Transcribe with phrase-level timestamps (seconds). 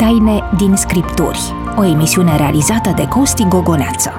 [0.00, 1.38] Taine din Scripturi,
[1.76, 4.12] o emisiune realizată de Costi Gogoneață.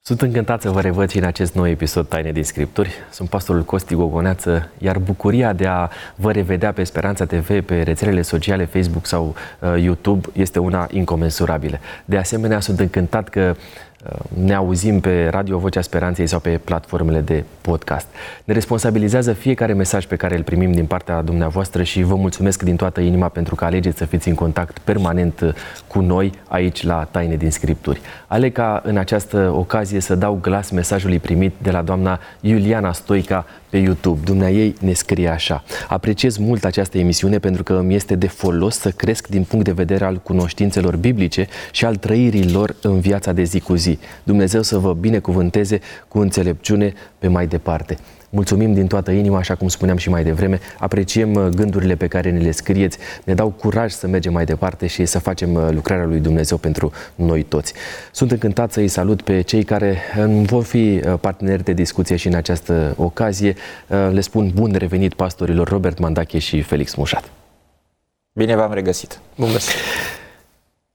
[0.00, 2.90] Sunt încântat să vă revăd și în acest nou episod Taine din Scripturi.
[3.10, 8.22] Sunt pastorul Costi Gogoneață, iar bucuria de a vă revedea pe Speranța TV, pe rețelele
[8.22, 11.78] sociale Facebook sau uh, YouTube este una incomensurabilă.
[12.04, 13.54] De asemenea, sunt încântat că
[14.44, 18.06] ne auzim pe Radio Vocea Speranței sau pe platformele de podcast.
[18.44, 22.76] Ne responsabilizează fiecare mesaj pe care îl primim din partea dumneavoastră și vă mulțumesc din
[22.76, 25.54] toată inima pentru că alegeți să fiți în contact permanent
[25.86, 28.00] cu noi aici la Taine din Scripturi.
[28.26, 33.46] Aleg ca în această ocazie să dau glas mesajului primit de la doamna Iuliana Stoica
[33.70, 34.20] pe YouTube.
[34.24, 35.64] Dumnea ei ne scrie așa.
[35.88, 39.72] Apreciez mult această emisiune pentru că îmi este de folos să cresc din punct de
[39.72, 43.98] vedere al cunoștințelor biblice și al trăirii lor în viața de zi cu zi.
[44.22, 47.98] Dumnezeu să vă binecuvânteze cu înțelepciune pe mai departe.
[48.30, 52.30] Mulțumim din toată inima, așa cum spuneam și mai devreme, apreciem uh, gândurile pe care
[52.30, 56.04] ne le scrieți, ne dau curaj să mergem mai departe și să facem uh, lucrarea
[56.04, 57.72] lui Dumnezeu pentru noi toți.
[58.12, 62.26] Sunt încântat să îi salut pe cei care uh, vor fi parteneri de discuție și
[62.26, 63.54] în această ocazie.
[64.10, 67.30] Le spun bun revenit pastorilor Robert Mandache și Felix Mușat.
[68.32, 69.20] Bine v-am regăsit.
[69.36, 69.74] Bun găsit.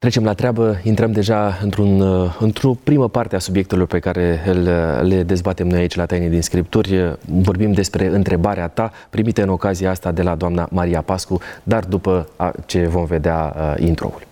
[0.04, 4.40] Trecem la treabă, intrăm deja într-un, uh, într-o primă parte a subiectelor pe care
[5.02, 7.16] le dezbatem noi aici la Taine din Scripturi.
[7.42, 12.28] Vorbim despre întrebarea ta primită în ocazia asta de la doamna Maria Pascu, dar după
[12.66, 14.22] ce vom vedea uh, intro-ul.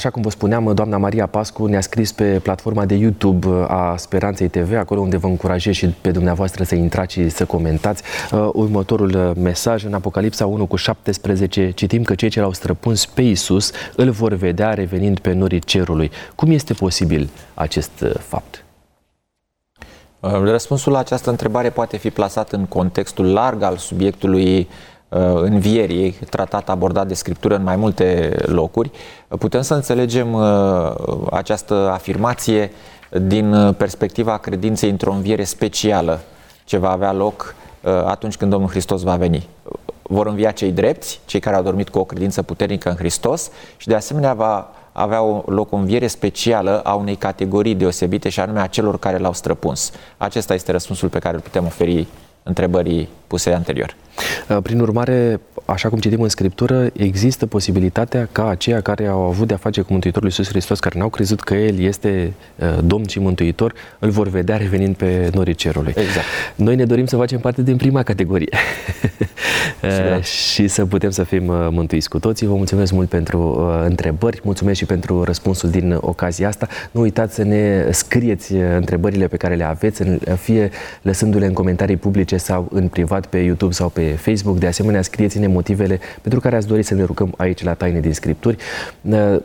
[0.00, 3.94] Așa cum vă spuneam, doamna Maria Pascu ne-a scris pe platforma de YouTube uh, a
[3.96, 8.02] Speranței TV, acolo unde vă încurajez și pe dumneavoastră să intrați și să comentați.
[8.32, 13.22] Uh, următorul mesaj, în Apocalipsa 1 cu 17, citim că cei ce l-au străpuns pe
[13.22, 16.10] Isus îl vor vedea revenind pe norii cerului.
[16.34, 18.64] Cum este posibil acest fapt?
[20.44, 24.99] Răspunsul la această întrebare poate fi plasat în contextul larg al subiectului Uh,
[25.34, 28.90] învierii, tratat abordat de scriptură în mai multe locuri,
[29.28, 30.92] putem să înțelegem uh,
[31.30, 32.70] această afirmație
[33.26, 36.20] din perspectiva credinței într-o înviere specială
[36.64, 39.48] ce va avea loc uh, atunci când Domnul Hristos va veni.
[40.02, 43.86] Vor învia cei drepți, cei care au dormit cu o credință puternică în Hristos și
[43.86, 48.60] de asemenea va avea o, loc o înviere specială a unei categorii deosebite și anume
[48.60, 49.92] a celor care l-au străpuns.
[50.16, 52.06] Acesta este răspunsul pe care îl putem oferi
[52.42, 53.96] întrebării puse anterior.
[54.48, 59.46] Uh, prin urmare, așa cum citim în Scriptură, există posibilitatea ca aceia care au avut
[59.46, 63.18] de-a face cu Mântuitorul Iisus Hristos, care n-au crezut că El este uh, Domn și
[63.18, 65.92] Mântuitor, îl vor vedea revenind pe norii cerului.
[65.96, 66.26] Exact.
[66.54, 68.48] Noi ne dorim să facem parte din prima categorie
[70.16, 72.46] uh, și să putem să fim mântuiți cu toții.
[72.46, 76.66] Vă mulțumesc mult pentru întrebări, mulțumesc și pentru răspunsul din ocazia asta.
[76.90, 80.02] Nu uitați să ne scrieți întrebările pe care le aveți,
[80.36, 80.70] fie
[81.02, 84.58] lăsându-le în comentarii publice sau în privat pe YouTube sau pe Facebook.
[84.58, 88.12] De asemenea, scrieți-ne motivele pentru care ați dori să ne rugăm aici la Taine din
[88.12, 88.56] Scripturi.
[89.00, 89.36] Uh,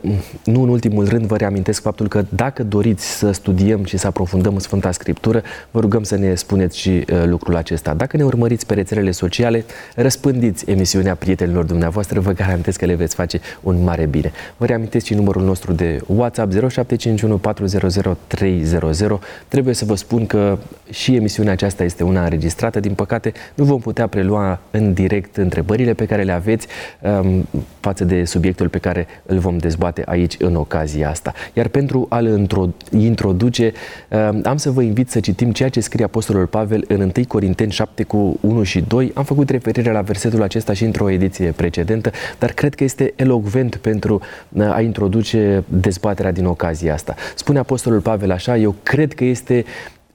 [0.44, 4.58] nu în ultimul rând, vă reamintesc faptul că dacă doriți să studiem și să aprofundăm
[4.58, 7.94] Sfânta Scriptură, vă rugăm să ne spuneți și uh, lucrul acesta.
[7.94, 9.64] Dacă ne urmăriți pe rețelele sociale,
[9.94, 14.32] răspândiți emisiunea prietenilor dumneavoastră, vă garantez că le veți face un mare bine.
[14.56, 19.18] Vă reamintesc și numărul nostru de WhatsApp 0751 400 300.
[19.48, 20.58] Trebuie să vă spun că
[20.90, 22.75] și emisiunea aceasta este una înregistrată.
[22.80, 26.66] Din păcate, nu vom putea prelua în direct întrebările pe care le aveți
[27.00, 27.48] um,
[27.80, 31.32] față de subiectul pe care îl vom dezbate aici în ocazia asta.
[31.52, 32.46] Iar pentru a-l
[32.90, 33.72] introduce,
[34.08, 37.70] um, am să vă invit să citim ceea ce scrie Apostolul Pavel în 1 Corinteni
[37.70, 39.10] 7 cu 1 și 2.
[39.14, 43.76] Am făcut referire la versetul acesta și într-o ediție precedentă, dar cred că este elocvent
[43.76, 47.14] pentru uh, a introduce dezbaterea din ocazia asta.
[47.34, 49.64] Spune Apostolul Pavel așa, eu cred că este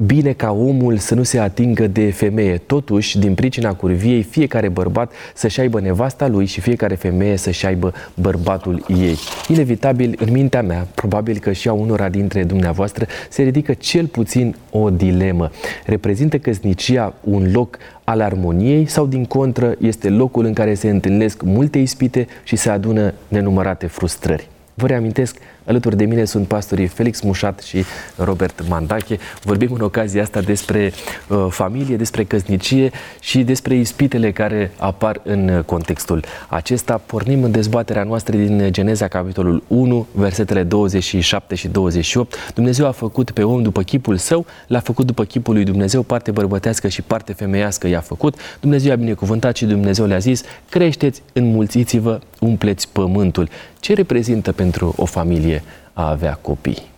[0.06, 2.58] bine ca omul să nu se atingă de femeie.
[2.58, 7.94] Totuși, din pricina curviei, fiecare bărbat să-și aibă nevasta lui și fiecare femeie să-și aibă
[8.14, 9.18] bărbatul ei.
[9.48, 14.56] Inevitabil, în mintea mea, probabil că și a unora dintre dumneavoastră, se ridică cel puțin
[14.72, 15.52] o dilemă.
[15.86, 21.42] Reprezintă căsnicia un loc al armoniei sau, din contră, este locul în care se întâlnesc
[21.42, 24.48] multe ispite și se adună nenumărate frustrări?
[24.74, 27.84] Vă reamintesc Alături de mine sunt pastorii Felix Mușat și
[28.16, 29.18] Robert Mandache.
[29.44, 30.92] Vorbim în ocazia asta despre
[31.28, 37.02] uh, familie, despre căsnicie și despre ispitele care apar în contextul acesta.
[37.06, 42.36] Pornim în dezbaterea noastră din Geneza, capitolul 1, versetele 27 și 28.
[42.54, 46.32] Dumnezeu a făcut pe om după chipul său, l-a făcut după chipul lui Dumnezeu, parte
[46.32, 48.36] bărbătească și parte femeiască i-a făcut.
[48.60, 53.50] Dumnezeu a binecuvântat și Dumnezeu le-a zis, creșteți, înmulțiți-vă, umpleți pământul.
[53.82, 55.64] Ce reprezintă pentru o familie familie
[55.94, 56.90] a avea copii?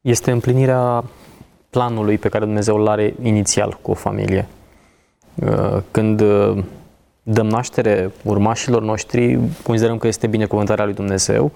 [0.00, 1.04] Este împlinirea
[1.70, 4.46] planului pe care Dumnezeu îl are inițial cu o familie.
[5.34, 6.64] Uh, când uh,
[7.22, 11.52] dăm naștere urmașilor noștri, considerăm că este binecuvântarea lui Dumnezeu.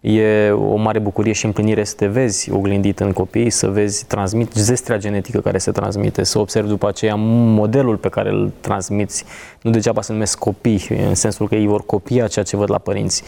[0.00, 4.52] E o mare bucurie și împlinire să te vezi oglindit în copii, să vezi transmit
[4.52, 9.24] zestrea genetică care se transmite, să observi după aceea modelul pe care îl transmiți.
[9.62, 12.78] Nu degeaba se numesc copii, în sensul că ei vor copia ceea ce văd la
[12.78, 13.22] părinți.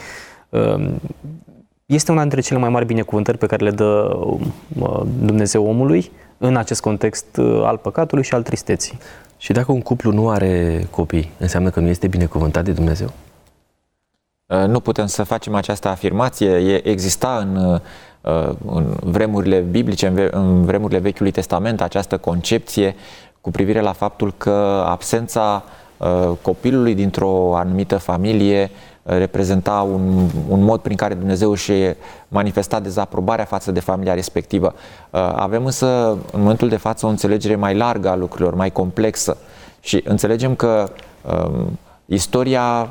[0.48, 0.90] Uh,
[1.86, 4.18] este una dintre cele mai mari binecuvântări pe care le dă
[5.18, 8.98] Dumnezeu omului în acest context al păcatului și al tristeții.
[9.36, 13.12] Și dacă un cuplu nu are copii, înseamnă că nu este binecuvântat de Dumnezeu?
[14.52, 16.80] Uh, nu putem să facem această afirmație.
[16.88, 17.80] Exista în,
[18.20, 22.94] uh, în vremurile biblice, în vremurile Vechiului Testament, această concepție
[23.40, 25.64] cu privire la faptul că absența
[25.96, 28.70] uh, copilului dintr-o anumită familie
[29.02, 31.72] reprezenta un, un mod prin care Dumnezeu și
[32.28, 34.74] manifesta dezaprobarea față de familia respectivă.
[35.10, 35.86] Uh, avem însă
[36.32, 39.36] în momentul de față o înțelegere mai largă a lucrurilor, mai complexă
[39.80, 41.78] și înțelegem că um,
[42.14, 42.90] istoria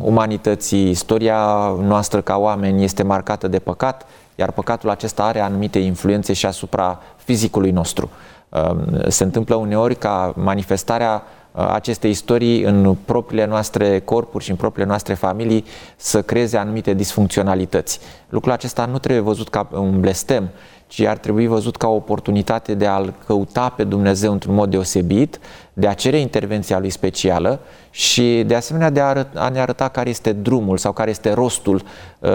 [0.00, 1.36] umanității, istoria
[1.80, 7.00] noastră ca oameni este marcată de păcat, iar păcatul acesta are anumite influențe și asupra
[7.16, 8.10] fizicului nostru.
[8.48, 11.22] Um, se întâmplă uneori ca manifestarea
[11.52, 15.64] Uh, aceste istorii în propriile noastre corpuri și în propriile noastre familii
[15.96, 18.00] să creeze anumite disfuncționalități.
[18.28, 20.48] Lucrul acesta nu trebuie văzut ca un blestem,
[20.92, 25.40] ci ar trebui văzut ca o oportunitate de a-L căuta pe Dumnezeu într-un mod deosebit,
[25.72, 27.60] de a cere intervenția Lui specială
[27.90, 31.32] și de asemenea de a, arăt, a ne arăta care este drumul sau care este
[31.32, 31.82] rostul
[32.18, 32.30] uh,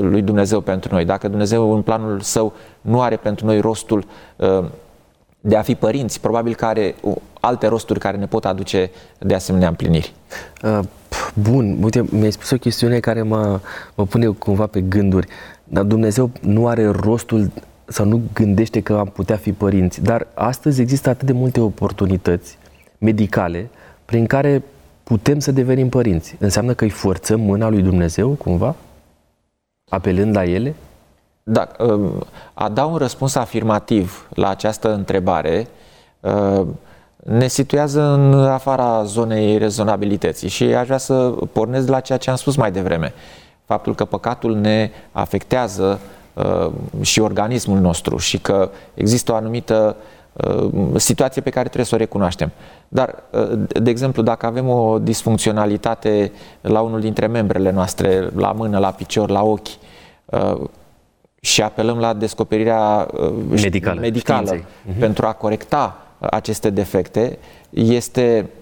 [0.00, 1.04] lui Dumnezeu pentru noi.
[1.04, 4.04] Dacă Dumnezeu în planul Său nu are pentru noi rostul
[4.36, 4.64] uh,
[5.40, 6.94] de a fi părinți, probabil că are
[7.40, 10.14] alte rosturi care ne pot aduce de asemenea împliniri.
[10.62, 10.78] Uh,
[11.34, 13.60] bun, uite, mi-ai spus o chestiune care mă,
[13.94, 15.26] mă pune cumva pe gânduri.
[15.64, 17.50] Dar Dumnezeu nu are rostul
[17.90, 20.02] sau nu gândește că am putea fi părinți.
[20.02, 22.58] Dar astăzi există atât de multe oportunități
[22.98, 23.70] medicale
[24.04, 24.62] prin care
[25.02, 26.36] putem să devenim părinți.
[26.38, 28.74] Înseamnă că îi forțăm mâna lui Dumnezeu cumva?
[29.88, 30.74] Apelând la ele?
[31.42, 35.68] Da, um, a da un răspuns afirmativ la această întrebare
[36.20, 36.66] uh,
[37.16, 42.30] ne situează în afara zonei rezonabilității și aș vrea să pornesc de la ceea ce
[42.30, 43.12] am spus mai devreme.
[43.64, 46.18] Faptul că păcatul ne afectează uh,
[47.00, 49.96] și organismul nostru și că există o anumită
[50.32, 52.50] uh, situație pe care trebuie să o recunoaștem.
[52.88, 53.22] Dar,
[53.82, 59.30] de exemplu, dacă avem o disfuncționalitate la unul dintre membrele noastre, la mână, la picior,
[59.30, 59.68] la ochi,
[61.40, 64.98] și apelăm la descoperirea uh, medicală, medicală uh-huh.
[64.98, 67.38] pentru a corecta aceste defecte,
[67.70, 68.59] este uh,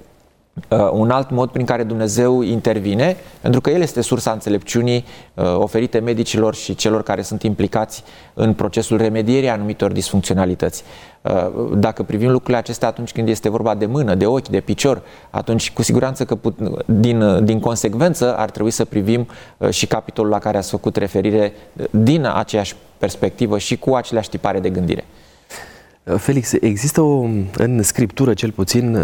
[0.93, 5.99] un alt mod prin care Dumnezeu intervine, pentru că El este sursa înțelepciunii uh, oferite
[5.99, 8.03] medicilor și celor care sunt implicați
[8.35, 10.85] în procesul remedierii anumitor disfuncționalități.
[11.23, 11.33] Uh,
[11.75, 15.73] dacă privim lucrurile acestea atunci când este vorba de mână, de ochi, de picior, atunci
[15.73, 19.27] cu siguranță că put, din, din consecvență ar trebui să privim
[19.59, 24.29] uh, și capitolul la care ați făcut referire uh, din aceeași perspectivă și cu aceleași
[24.29, 25.05] tipare de gândire.
[26.17, 27.27] Felix, există o,
[27.57, 28.97] în scriptură cel puțin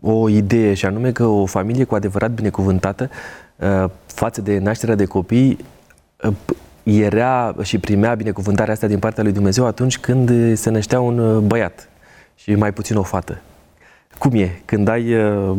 [0.00, 3.10] o idee și anume că o familie cu adevărat binecuvântată
[4.06, 5.58] față de nașterea de copii
[6.82, 11.42] era și primea binecuvântarea asta din partea lui Dumnezeu atunci când se năștea un uh,
[11.42, 11.88] băiat
[12.34, 13.40] și mai puțin o fată.
[14.18, 14.60] Cum e?
[14.64, 15.56] Când ai uh,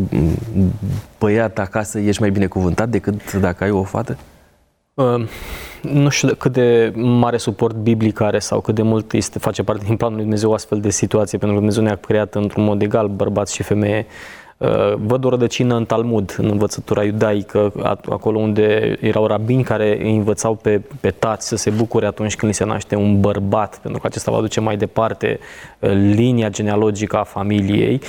[1.19, 4.17] băiat acasă, ești mai binecuvântat decât dacă ai o fată?
[4.93, 5.27] Uh,
[5.81, 9.83] nu știu cât de mare suport biblic are sau cât de mult este, face parte
[9.85, 13.07] din planul lui Dumnezeu astfel de situație, pentru că Dumnezeu ne-a creat într-un mod egal,
[13.07, 14.05] bărbați și femeie.
[14.57, 17.71] Uh, văd o rădăcină în Talmud, în învățătura iudaică,
[18.09, 22.51] acolo unde erau rabini care îi învățau pe, pe tați să se bucure atunci când
[22.51, 25.39] li se naște un bărbat, pentru că acesta va duce mai departe
[25.79, 28.01] uh, linia genealogică a familiei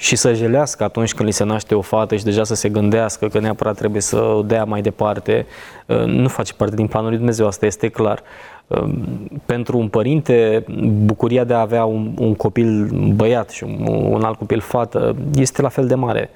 [0.00, 3.28] și să jelească atunci când li se naște o fată și deja să se gândească
[3.28, 5.46] că neapărat trebuie să o dea mai departe,
[5.86, 8.22] uh, nu face parte din planul lui Dumnezeu, asta este clar.
[8.68, 10.64] Ehm, pentru un părinte,
[11.04, 15.62] bucuria de a avea un, un copil băiat și un, un alt copil fată este
[15.62, 16.30] la fel de mare.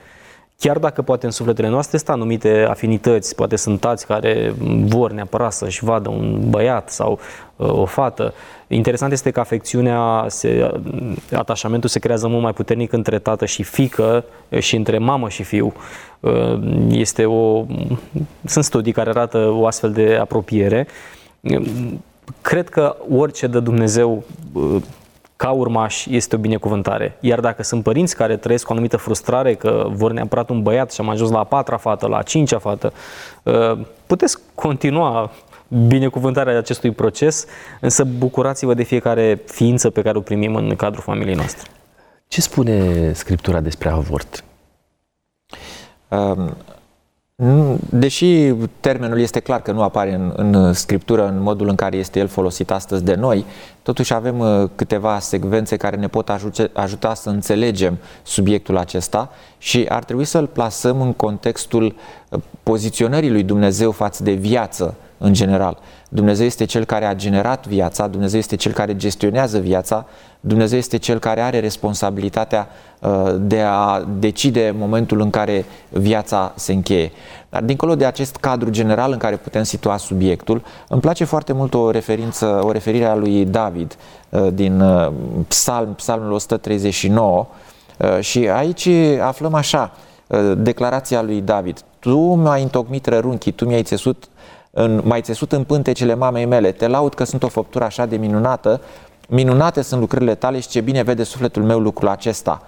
[0.58, 5.52] Chiar dacă poate în sufletele noastre sunt anumite afinități, poate sunt tați care vor neapărat
[5.52, 7.18] să-și vadă un băiat sau
[7.56, 8.34] uh, o fată.
[8.66, 10.80] Interesant este că afecțiunea, se,
[11.32, 14.24] atașamentul se creează mult mai puternic între tată și fică
[14.58, 15.72] și între mamă și fiu.
[16.20, 16.58] Uh,
[16.88, 17.64] este o,
[18.44, 20.86] sunt studii care arată o astfel de apropiere
[22.40, 24.24] cred că orice dă Dumnezeu
[25.44, 27.16] ca urmaș este o binecuvântare.
[27.20, 30.92] Iar dacă sunt părinți care trăiesc cu o anumită frustrare că vor neapărat un băiat
[30.92, 32.92] și am ajuns la a patra fată, la a cincea fată,
[33.42, 35.30] uh, puteți continua
[35.86, 37.46] binecuvântarea acestui proces,
[37.80, 41.70] însă bucurați-vă de fiecare ființă pe care o primim în cadrul familiei noastre.
[42.28, 44.44] Ce spune Scriptura despre avort?
[46.08, 46.56] Um,
[47.90, 52.18] deși termenul este clar că nu apare în, în scriptură în modul în care este
[52.18, 53.44] el folosit astăzi de noi,
[53.82, 59.86] totuși avem uh, câteva secvențe care ne pot ajuta, ajuta să înțelegem subiectul acesta și
[59.88, 61.84] ar trebui să-l plasăm în contextul
[62.28, 65.78] uh, poziționării lui Dumnezeu față de viață în general.
[66.08, 70.06] Dumnezeu este cel care a generat viața, Dumnezeu este cel care gestionează viața,
[70.46, 72.68] Dumnezeu este cel care are responsabilitatea
[73.00, 77.12] uh, de a decide momentul în care viața se încheie.
[77.50, 81.74] Dar dincolo de acest cadru general în care putem situa subiectul, îmi place foarte mult
[81.74, 83.96] o referință, o referire a lui David
[84.28, 85.12] uh, din uh,
[85.48, 87.46] Psalm, Psalmul 139
[88.20, 88.88] și aici
[89.20, 89.92] aflăm așa
[90.56, 91.80] declarația lui David.
[91.98, 94.28] Tu mi-ai întocmit rărunchii, tu mi-ai țesut
[94.70, 96.72] în, mai țesut în pântecele mamei mele.
[96.72, 98.80] Te laud că sunt o făptură așa de minunată.
[99.28, 102.62] Minunate sunt lucrările tale și ce bine vede sufletul meu lucrul acesta.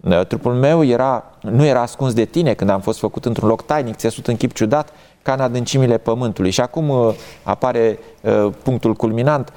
[0.00, 3.62] Uh, trupul meu era, nu era ascuns de tine când am fost făcut într-un loc
[3.62, 6.50] tainic, țesut în chip ciudat, ca în adâncimile pământului.
[6.50, 9.52] Și acum uh, apare uh, punctul culminant.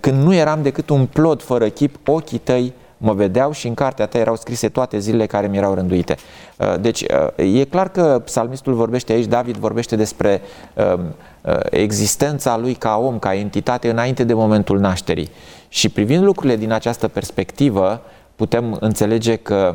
[0.00, 4.06] Când nu eram decât un plod fără chip, ochii tăi mă vedeau și în cartea
[4.06, 6.16] ta erau scrise toate zilele care mi erau rânduite.
[6.80, 7.04] Deci
[7.36, 10.42] e clar că psalmistul vorbește aici, David vorbește despre
[10.94, 11.14] um,
[11.70, 15.30] existența lui ca om, ca entitate înainte de momentul nașterii.
[15.74, 18.02] Și privind lucrurile din această perspectivă,
[18.36, 19.74] putem înțelege că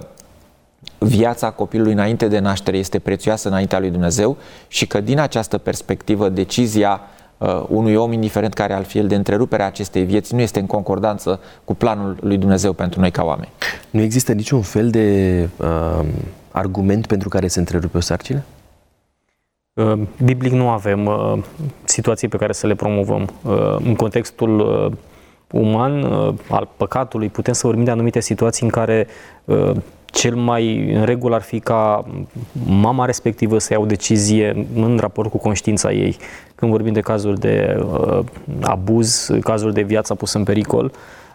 [0.97, 4.37] viața copilului înainte de naștere este prețioasă înaintea lui Dumnezeu
[4.67, 7.01] și că din această perspectivă decizia
[7.37, 10.65] uh, unui om, indiferent care ar fi el de întreruperea acestei vieți, nu este în
[10.65, 13.51] concordanță cu planul lui Dumnezeu pentru noi ca oameni.
[13.89, 16.05] Nu există niciun fel de uh,
[16.51, 18.43] argument pentru care se întrerupe o sarcină?
[19.73, 21.33] Uh, biblic nu avem uh,
[21.83, 23.29] situații pe care să le promovăm.
[23.43, 24.97] Uh, în contextul uh,
[25.51, 29.07] uman uh, al păcatului, putem să vorbim de anumite situații în care
[29.45, 29.71] uh,
[30.05, 32.05] cel mai în regulă ar fi ca
[32.67, 36.17] mama respectivă să ia o decizie în raport cu conștiința ei.
[36.55, 38.19] Când vorbim de cazuri de uh,
[38.61, 40.91] abuz, cazuri de viață pusă în pericol,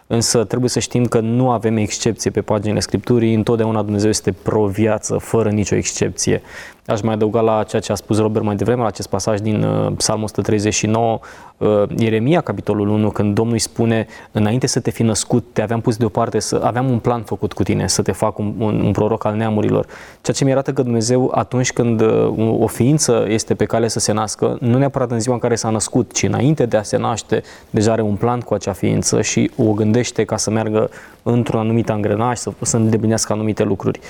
[0.07, 5.17] însă trebuie să știm că nu avem excepție pe paginile Scripturii, întotdeauna Dumnezeu este pro-viață,
[5.17, 6.43] fără nicio excepție.
[6.87, 9.63] Aș mai adăuga la ceea ce a spus Robert mai devreme, la acest pasaj din
[9.63, 11.19] uh, Psalmul 139,
[11.59, 15.81] uh, Ieremia, capitolul 1, când Domnul îi spune, înainte să te fi născut, te aveam
[15.81, 18.93] pus deoparte, să aveam un plan făcut cu tine, să te fac un, un, un
[18.93, 19.87] proroc al neamurilor.
[20.23, 23.99] Ceea ce mi arată că Dumnezeu, atunci când uh, o ființă este pe cale să
[23.99, 26.97] se nască, nu neapărat în ziua în care s-a născut, ci înainte de a se
[26.97, 30.91] naște, deja are un plan cu acea ființă și o gândește ca să meargă
[31.23, 34.01] într-un anumit angrenaj, să, să îndeplinească anumite lucruri.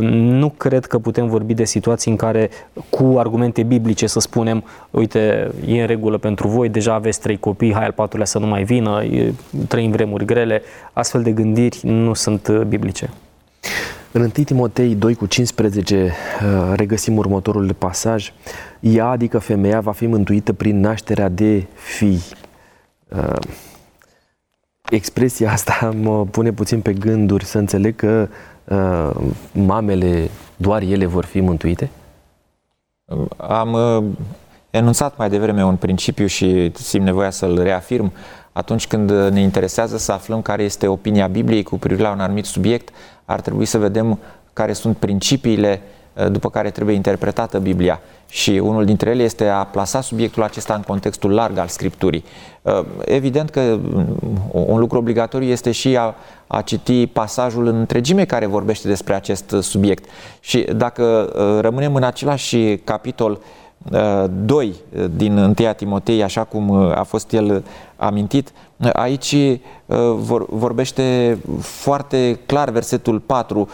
[0.00, 2.50] Nu cred că putem vorbi de situații în care
[2.90, 7.72] cu argumente biblice să spunem, uite, e în regulă pentru voi, deja aveți trei copii,
[7.72, 9.02] hai al patrulea să nu mai vină,
[9.68, 10.62] trăim vremuri grele.
[10.92, 13.10] Astfel de gândiri nu sunt uh, biblice.
[14.12, 18.32] În 1 Timotei 2 cu 15 uh, regăsim următorul pasaj.
[18.80, 22.22] Ea, adică femeia, va fi mântuită prin nașterea de fii.
[23.08, 23.36] Uh,
[24.90, 28.36] expresia asta mă pune puțin pe gânduri să înțeleg că uh,
[29.52, 31.90] mamele, doar ele vor fi mântuite?
[33.36, 34.04] Am uh,
[34.70, 38.12] enunțat mai devreme un principiu și simt nevoia să-l reafirm.
[38.52, 42.44] Atunci când ne interesează să aflăm care este opinia Bibliei cu privire la un anumit
[42.44, 42.88] subiect,
[43.24, 44.18] ar trebui să vedem
[44.52, 45.80] care sunt principiile
[46.14, 50.74] uh, după care trebuie interpretată Biblia și unul dintre ele este a plasa subiectul acesta
[50.74, 52.24] în contextul larg al Scripturii.
[52.62, 54.18] Uh, evident că mm,
[54.50, 56.14] un lucru obligatoriu este și a,
[56.54, 60.04] a citi pasajul în întregime care vorbește despre acest subiect.
[60.40, 63.40] Și dacă uh, rămânem în același capitol
[64.30, 67.64] 2 uh, din 1 Timotei, așa cum a fost el
[67.96, 68.52] amintit,
[68.92, 69.36] aici
[70.48, 73.68] vorbește foarte clar versetul 4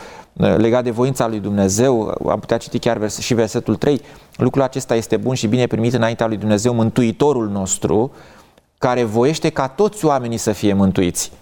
[0.57, 4.01] legat de voința lui Dumnezeu, am putea citi chiar și versetul 3,
[4.37, 8.13] lucrul acesta este bun și bine primit înaintea lui Dumnezeu, Mântuitorul nostru,
[8.79, 11.33] care voiește ca toți oamenii să fie mântuiți.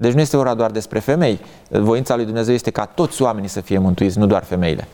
[0.00, 1.40] Deci nu este ora doar despre femei.
[1.68, 4.88] Voința lui Dumnezeu este ca toți oamenii să fie mântuiți, nu doar femeile.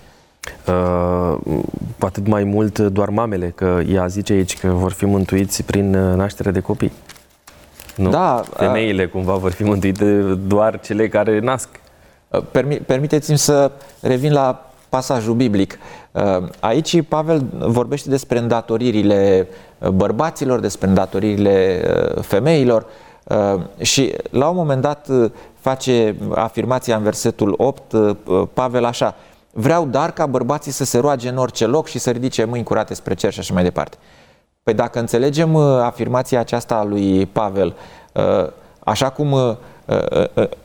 [0.66, 1.36] Uh,
[1.98, 5.94] cu atât mai mult doar mamele, că ea zice aici că vor fi mântuiți prin
[5.94, 6.92] uh, naștere de copii.
[7.96, 8.10] Nu?
[8.10, 8.42] Da.
[8.56, 11.68] Femeile uh, cumva vor fi mântuite doar cele care nasc.
[12.28, 13.70] Uh, permi- permiteți-mi să
[14.00, 15.78] revin la pasajul biblic.
[16.12, 16.22] Uh,
[16.60, 21.82] aici Pavel vorbește despre îndatoririle uh, bărbaților, despre îndatoririle
[22.20, 22.86] femeilor.
[23.80, 25.08] Și la un moment dat
[25.60, 27.94] face afirmația în versetul 8
[28.52, 29.14] Pavel așa,
[29.52, 32.94] vreau dar ca bărbații să se roage în orice loc și să ridice mâini curate
[32.94, 33.96] spre cer și așa mai departe.
[34.62, 37.74] Păi dacă înțelegem afirmația aceasta a lui Pavel,
[38.78, 39.56] așa cum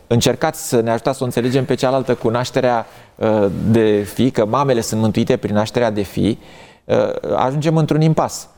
[0.08, 2.86] încercați să ne ajutați să o înțelegem pe cealaltă cu nașterea
[3.72, 6.38] de fi, că mamele sunt mântuite prin nașterea de fi,
[7.36, 8.50] ajungem într-un impas.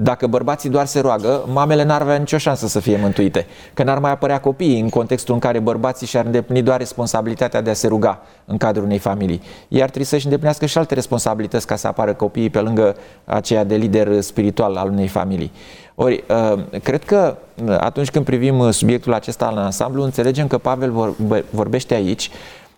[0.00, 3.98] Dacă bărbații doar se roagă, mamele n-ar avea nicio șansă să fie mântuite, că n-ar
[3.98, 7.86] mai apărea copiii în contextul în care bărbații și-ar îndeplini doar responsabilitatea de a se
[7.86, 9.42] ruga în cadrul unei familii.
[9.68, 13.64] Ei ar trebui să-și îndeplinească și alte responsabilități ca să apară copiii pe lângă aceea
[13.64, 15.52] de lider spiritual al unei familii.
[15.94, 20.58] Ori, uh, cred că uh, atunci când privim uh, subiectul acesta în ansamblu, înțelegem că
[20.58, 21.14] Pavel
[21.50, 22.30] vorbește aici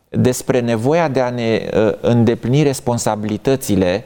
[0.09, 1.69] despre nevoia de a ne
[2.01, 4.05] îndeplini responsabilitățile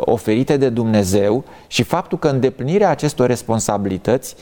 [0.00, 4.36] oferite de Dumnezeu și faptul că îndeplinirea acestor responsabilități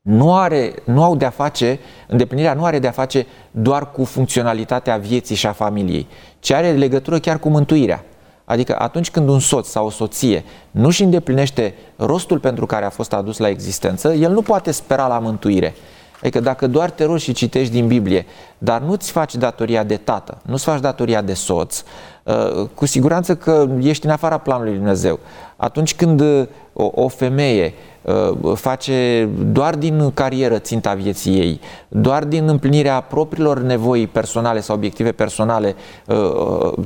[0.00, 5.34] nu, are, nu au de-a face, îndeplinirea nu are de-a face doar cu funcționalitatea vieții
[5.34, 6.06] și a familiei,
[6.40, 8.04] ci are legătură chiar cu mântuirea.
[8.44, 12.90] Adică atunci când un soț sau o soție nu își îndeplinește rostul pentru care a
[12.90, 15.74] fost adus la existență, el nu poate spera la mântuire.
[16.20, 18.26] Adică dacă doar te rogi și citești din Biblie,
[18.58, 21.82] dar nu-ți faci datoria de tată, nu-ți faci datoria de soț,
[22.22, 25.18] uh, cu siguranță că ești în afara planului Lui Dumnezeu.
[25.56, 32.24] Atunci când uh, o, o femeie uh, face doar din carieră ținta vieții ei, doar
[32.24, 35.74] din împlinirea propriilor nevoi personale sau obiective personale,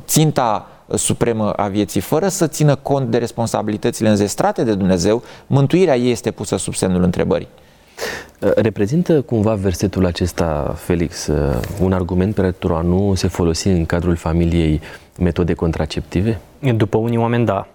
[0.05, 6.11] ținta supremă a vieții, fără să țină cont de responsabilitățile înzestrate de Dumnezeu, mântuirea ei
[6.11, 7.47] este pusă sub semnul întrebării.
[8.55, 11.29] Reprezintă cumva versetul acesta, Felix,
[11.81, 14.81] un argument pentru a nu se folosi în cadrul familiei
[15.19, 16.39] metode contraceptive?
[16.75, 17.67] După unii oameni, da.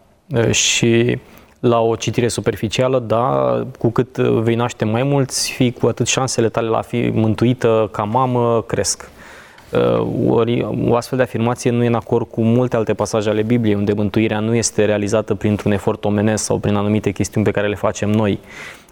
[0.50, 1.18] Și
[1.60, 6.48] la o citire superficială, da, cu cât vei naște mai mulți fii, cu atât șansele
[6.48, 9.10] tale la a fi mântuită ca mamă cresc.
[9.72, 13.42] Uh, ori o astfel de afirmație nu e în acord cu multe alte pasaje ale
[13.42, 17.68] Bibliei, unde mântuirea nu este realizată printr-un efort omenesc sau prin anumite chestiuni pe care
[17.68, 18.38] le facem noi,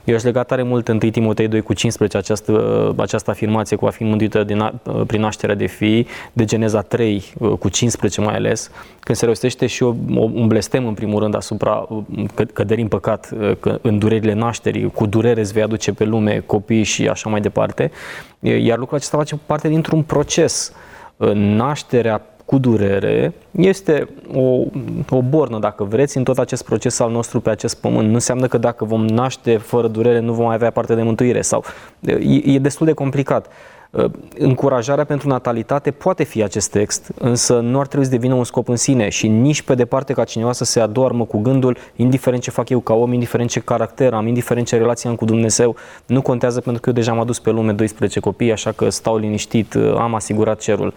[0.07, 3.87] eu aș lega tare mult în 1 Timotei 2 cu 15 această, această afirmație cu
[3.87, 4.73] a fi mântuită din,
[5.07, 7.25] prin nașterea de fii, de Geneza 3
[7.59, 11.89] cu 15 mai ales, când se rostește și o, un blestem în primul rând asupra
[12.53, 16.83] căderii în păcat, că în durerile nașterii, cu durere îți vei aduce pe lume copii
[16.83, 17.91] și așa mai departe,
[18.41, 20.73] iar lucrul acesta face parte dintr-un proces.
[21.35, 24.65] Nașterea cu durere este o,
[25.11, 28.09] o bornă, dacă vreți, în tot acest proces al nostru pe acest pământ.
[28.09, 31.65] Nu înseamnă că dacă vom naște fără durere nu vom avea parte de mântuire sau
[32.01, 33.47] e, e destul de complicat.
[33.91, 34.05] Uh,
[34.39, 38.69] încurajarea pentru natalitate poate fi acest text, însă nu ar trebui să devină un scop
[38.69, 42.51] în sine și nici pe departe ca cineva să se adoarmă cu gândul, indiferent ce
[42.51, 46.23] fac eu ca om, indiferent ce caracter am, indiferent ce relație am cu Dumnezeu, nu
[46.23, 49.75] contează pentru că eu deja am adus pe lume 12 copii, așa că stau liniștit,
[49.75, 50.95] uh, am asigurat cerul.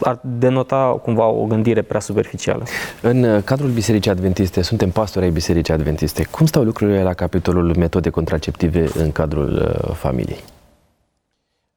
[0.00, 2.64] Ar denota cumva o gândire prea superficială.
[3.00, 6.26] În uh, cadrul Bisericii Adventiste, suntem pastori ai Bisericii Adventiste.
[6.30, 10.52] Cum stau lucrurile la capitolul metode contraceptive în cadrul familiei?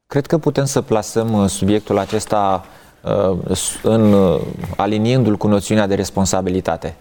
[0.08, 2.64] Cred că putem să plasăm uh, subiectul acesta
[3.02, 4.40] uh, în uh,
[4.76, 6.96] aliniindu-l cu noțiunea de responsabilitate.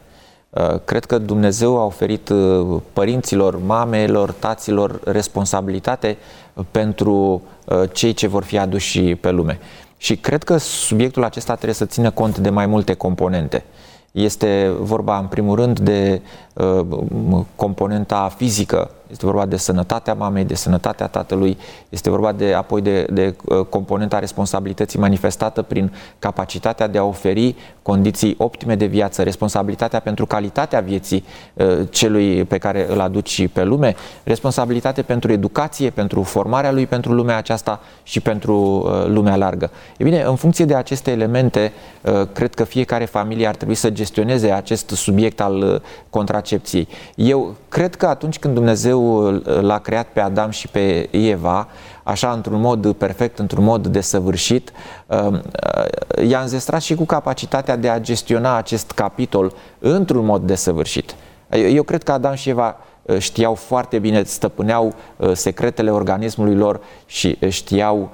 [0.86, 2.32] Cred că Dumnezeu a oferit
[2.94, 6.18] părinților, mamelor, taților responsabilitate
[6.72, 7.42] pentru
[7.92, 9.60] cei ce vor fi aduși pe lume.
[9.98, 13.64] Și cred că subiectul acesta trebuie să țină cont de mai multe componente.
[14.12, 16.22] Este vorba, în primul rând, de
[16.54, 16.86] uh,
[17.56, 21.58] componenta fizică este vorba de sănătatea mamei, de sănătatea tatălui,
[21.90, 27.56] este vorba de apoi de, de uh, componenta responsabilității manifestată prin capacitatea de a oferi
[27.82, 33.64] condiții optime de viață, responsabilitatea pentru calitatea vieții uh, celui pe care îl aduci pe
[33.64, 39.72] lume, responsabilitate pentru educație, pentru formarea lui pentru lumea aceasta și pentru uh, lumea largă.
[39.98, 41.72] E bine, în funcție de aceste elemente,
[42.34, 46.88] cred că fiecare familie ar trebui să gestioneze acest subiect al contracepției.
[47.16, 51.68] Eu cred că atunci când Dumnezeu Dumnezeu l-a creat pe Adam și pe Eva,
[52.04, 54.72] așa într-un mod perfect, într-un mod desăvârșit,
[55.08, 61.16] um, uh, i-a înzestrat și cu capacitatea de a gestiona acest capitol într-un mod desăvârșit.
[61.50, 66.80] Eu cred că Adam și Eva uh, știau foarte bine, stăpâneau uh, secretele organismului lor
[67.06, 68.10] și știau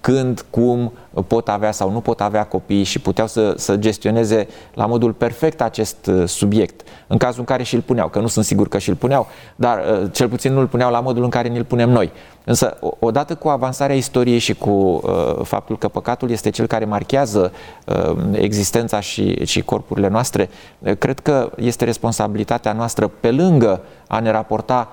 [0.00, 0.92] când, cum
[1.26, 5.60] pot avea sau nu pot avea copii și puteau să, să gestioneze la modul perfect
[5.60, 9.26] acest subiect în cazul în care și-l puneau, că nu sunt sigur că și-l puneau,
[9.56, 12.12] dar uh, cel puțin nu-l puneau la modul în care ni-l punem noi.
[12.44, 15.00] Însă, odată cu avansarea istoriei și cu uh,
[15.42, 17.52] faptul că păcatul este cel care marchează
[17.86, 24.20] uh, existența și, și corpurile noastre, uh, cred că este responsabilitatea noastră, pe lângă a
[24.20, 24.88] ne raporta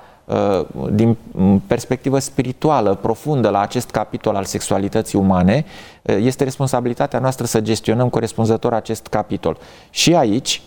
[0.92, 1.18] din
[1.68, 5.66] perspectivă spirituală profundă la acest capitol al sexualității umane,
[6.04, 9.58] este responsabilitatea noastră să gestionăm corespunzător acest capitol.
[9.90, 10.62] Și aici,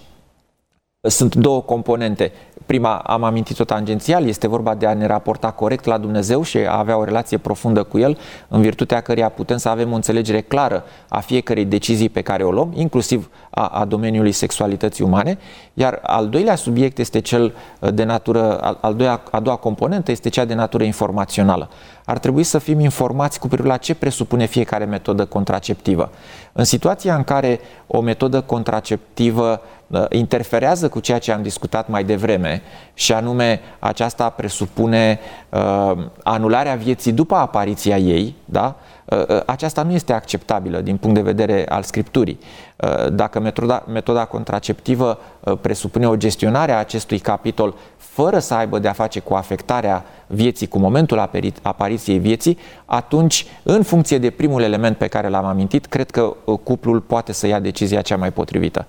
[1.09, 2.33] sunt două componente.
[2.67, 6.79] Prima, am amintit-o tangențial, este vorba de a ne raporta corect la Dumnezeu și a
[6.79, 10.85] avea o relație profundă cu El, în virtutea căreia putem să avem o înțelegere clară
[11.09, 15.39] a fiecărei decizii pe care o luăm, inclusiv a, a domeniului sexualității umane.
[15.75, 17.55] Iar al doilea subiect este cel
[17.95, 21.69] de natură, al, al doilea, a doua componentă este cea de natură informațională.
[22.05, 26.11] Ar trebui să fim informați cu privire la ce presupune fiecare metodă contraceptivă.
[26.53, 32.05] În situația în care o metodă contraceptivă uh, interferează cu ceea ce am discutat mai
[32.05, 32.63] devreme
[32.95, 38.77] și anume aceasta presupune uh, anularea vieții după apariția ei, da?
[39.05, 42.39] Uh, uh, aceasta nu este acceptabilă din punct de vedere al Scripturii.
[42.77, 45.19] Uh, dacă metoda, metoda contraceptivă
[45.61, 50.67] presupune o gestionare a acestui capitol fără să aibă de a face cu afectarea vieții,
[50.67, 51.31] cu momentul
[51.63, 57.01] apariției vieții, atunci, în funcție de primul element pe care l-am amintit, cred că cuplul
[57.01, 58.87] poate să ia decizia cea mai potrivită.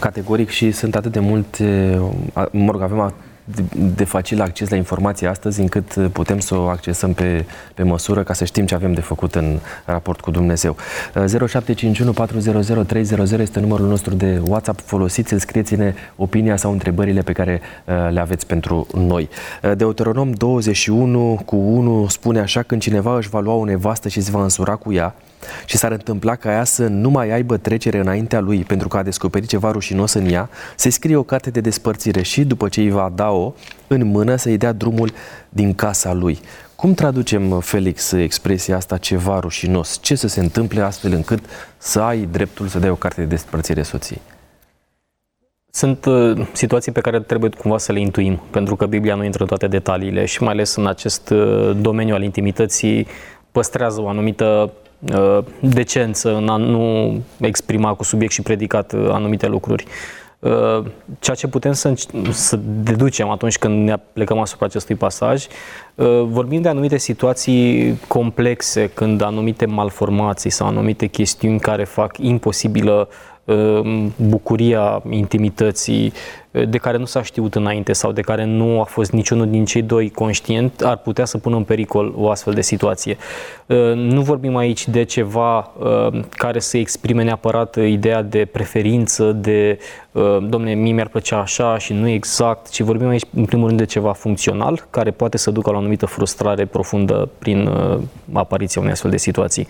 [0.00, 1.98] Categoric și sunt atât de multe,
[2.50, 3.12] mă rog, avem
[3.54, 8.22] de, de facil acces la informație astăzi încât putem să o accesăm pe, pe măsură
[8.22, 10.76] ca să știm ce avem de făcut în raport cu Dumnezeu.
[11.14, 14.80] 0751 400 300 este numărul nostru de WhatsApp.
[14.80, 19.28] Folosiți-l, scrieți-ne opinia sau întrebările pe care uh, le aveți pentru noi.
[19.62, 24.20] Uh, Deuteronom 21 cu 1 spune așa, când cineva își va lua o nevastă și
[24.20, 25.14] se va însura cu ea,
[25.64, 29.02] și s-ar întâmpla ca ea să nu mai aibă trecere înaintea lui pentru că a
[29.02, 32.90] descoperit ceva rușinos în ea, se scrie o carte de despărțire și după ce îi
[32.90, 33.52] va da-o
[33.86, 35.12] în mână să-i dea drumul
[35.48, 36.38] din casa lui.
[36.76, 39.98] Cum traducem, Felix, expresia asta ceva rușinos?
[40.02, 41.44] Ce să se întâmple astfel încât
[41.76, 44.20] să ai dreptul să dai o carte de despărțire soției?
[45.70, 49.42] Sunt uh, situații pe care trebuie cumva să le intuim, pentru că Biblia nu intră
[49.42, 53.06] în toate detaliile și mai ales în acest uh, domeniu al intimității
[53.52, 54.87] păstrează o anumită Uh,
[55.60, 59.84] decență în a nu exprima cu subiect și predicat uh, anumite lucruri.
[60.38, 60.84] Uh,
[61.18, 61.94] ceea ce putem să,
[62.30, 65.46] să deducem atunci când ne plecăm asupra acestui pasaj,
[66.22, 73.08] vorbim de anumite situații complexe, când anumite malformații sau anumite chestiuni care fac imposibilă
[74.16, 76.12] bucuria intimității,
[76.64, 79.82] de care nu s-a știut înainte sau de care nu a fost niciunul din cei
[79.82, 83.16] doi conștient, ar putea să pună în pericol o astfel de situație.
[83.66, 89.78] Uh, nu vorbim aici de ceva uh, care să exprime neapărat ideea de preferință, de
[90.12, 93.78] uh, domne, mie mi-ar plăcea așa și nu exact, ci vorbim aici în primul rând
[93.78, 97.70] de ceva funcțional care poate să ducă la o anumită frustrare profundă prin
[98.32, 99.66] apariția unei astfel de situații.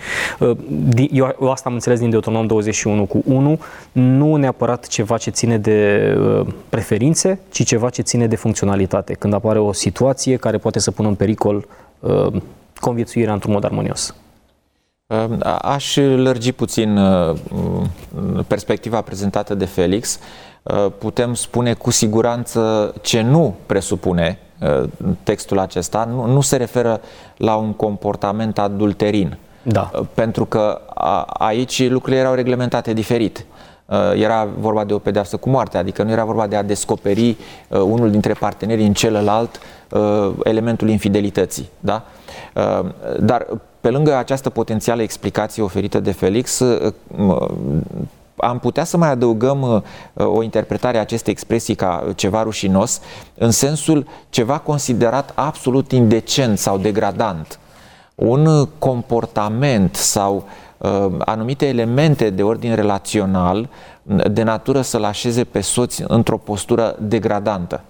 [1.12, 3.58] Eu asta am înțeles din Deuteronom 21 cu 1,
[3.92, 6.18] nu neapărat ceva ce ține de
[6.78, 11.08] preferințe, ci ceva ce ține de funcționalitate, când apare o situație care poate să pună
[11.08, 11.66] în pericol
[12.00, 12.26] uh,
[12.80, 14.14] conviețuirea într-un mod armonios.
[15.06, 17.36] Um, aș lărgi puțin uh,
[18.46, 20.18] perspectiva prezentată de Felix.
[20.62, 24.88] Uh, putem spune cu siguranță ce nu presupune uh,
[25.22, 27.00] textul acesta, nu, nu se referă
[27.36, 29.38] la un comportament adulterin.
[29.62, 29.90] Da.
[30.14, 30.80] Pentru că
[31.26, 33.46] aici lucrurile erau reglementate diferit.
[33.88, 37.28] Uh, era vorba de o pedeapsă cu moarte, adică nu era vorba de a descoperi
[37.28, 41.68] uh, unul dintre partenerii în celălalt uh, elementul infidelității.
[41.80, 42.04] Da?
[43.20, 43.46] Dar
[43.80, 46.62] pe lângă această potențială explicație oferită de Felix,
[48.36, 53.00] am putea să mai adăugăm o interpretare a acestei expresii ca ceva rușinos,
[53.34, 57.58] în sensul ceva considerat absolut indecent sau degradant.
[58.14, 60.67] Un comportament sau uh, Uh,
[61.18, 63.68] anumite elemente de ordin relațional
[64.30, 67.82] de natură să-l așeze pe soț într-o postură degradantă.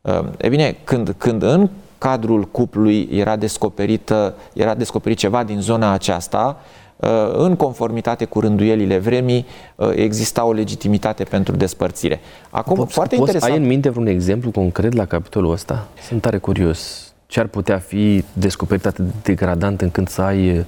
[0.00, 1.68] Uh, e bine, când, când în
[1.98, 6.60] cadrul cuplului era, descoperită, era descoperit ceva din zona aceasta,
[6.96, 9.46] uh, în conformitate cu rânduielile vremii,
[9.94, 12.20] exista o legitimitate pentru despărțire.
[12.50, 13.52] Acum, poți, foarte poți interesant.
[13.52, 15.86] Ai în minte vreun exemplu concret la capitolul ăsta?
[16.08, 17.12] Sunt tare curios.
[17.26, 20.64] Ce ar putea fi descoperit atât de degradant încât să ai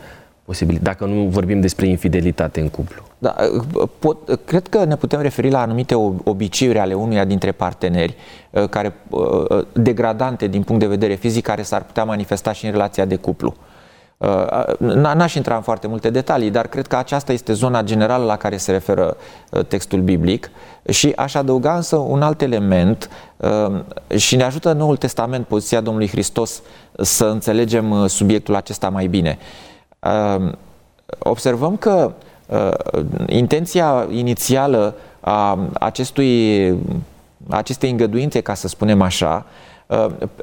[0.46, 3.02] posibil, dacă nu vorbim despre infidelitate în cuplu.
[3.18, 3.35] Da,
[3.98, 8.16] pot, cred că ne putem referi la anumite obiceiuri ale unuia dintre parteneri
[8.50, 12.70] uh, care uh, degradante din punct de vedere fizic care s-ar putea manifesta și în
[12.70, 13.54] relația de cuplu.
[14.16, 18.37] Uh, n-aș intra în foarte multe detalii, dar cred că aceasta este zona generală la
[18.37, 19.16] care se referă
[19.68, 20.50] textul biblic
[20.88, 23.11] și aș adăuga însă un alt element
[24.16, 29.38] și ne ajută Noul Testament, poziția Domnului Hristos, să înțelegem subiectul acesta mai bine
[31.19, 32.12] observăm că
[32.47, 36.75] uh, intenția inițială a acestui,
[37.49, 39.47] acestei îngăduințe, ca să spunem așa,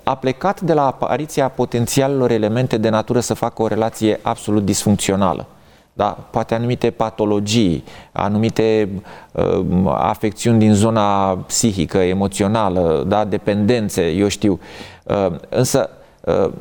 [0.03, 5.47] a plecat de la apariția potențialelor elemente de natură să facă o relație absolut disfuncțională.
[5.93, 6.17] Da?
[6.29, 8.89] Poate anumite patologii, anumite
[9.31, 13.25] uh, afecțiuni din zona psihică, emoțională, da?
[13.25, 14.59] dependențe, eu știu.
[15.03, 16.02] Uh, însă, uh,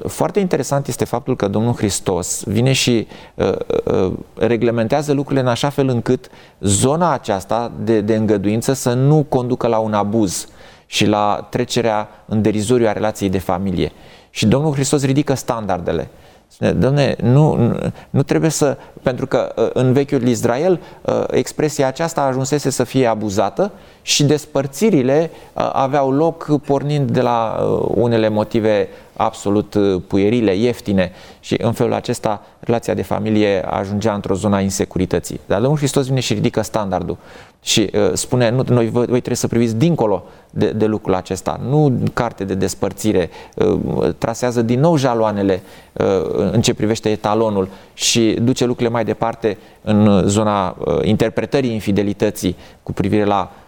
[0.07, 3.53] foarte interesant este faptul că Domnul Hristos vine și uh,
[3.85, 9.66] uh, reglementează lucrurile în așa fel încât zona aceasta de, de îngăduință să nu conducă
[9.66, 10.48] la un abuz
[10.87, 13.92] și la trecerea în derizoriu a relației de familie.
[14.31, 16.11] Și Domnul Hristos ridică standardele.
[16.59, 17.77] Domne, nu, nu,
[18.11, 18.77] nu trebuie să...
[19.03, 23.72] Pentru că uh, în vechiul Israel uh, expresia aceasta ajunsese să fie abuzată
[24.03, 27.57] și despărțirile uh, aveau loc pornind de la
[27.94, 28.88] unele motive
[29.24, 35.40] absolut puierile, ieftine și în felul acesta relația de familie ajungea într-o zonă a insecurității.
[35.46, 37.16] Dar Domnul Hristos vine și ridică standardul
[37.62, 41.61] și uh, spune, nu, noi, voi, voi trebuie să priviți dincolo de, de lucrul acesta,
[41.68, 46.06] nu carte de despărțire, uh, trasează din nou jaloanele uh,
[46.52, 52.92] în ce privește etalonul și duce lucrurile mai departe în zona uh, interpretării infidelității cu
[52.92, 53.62] privire la uh,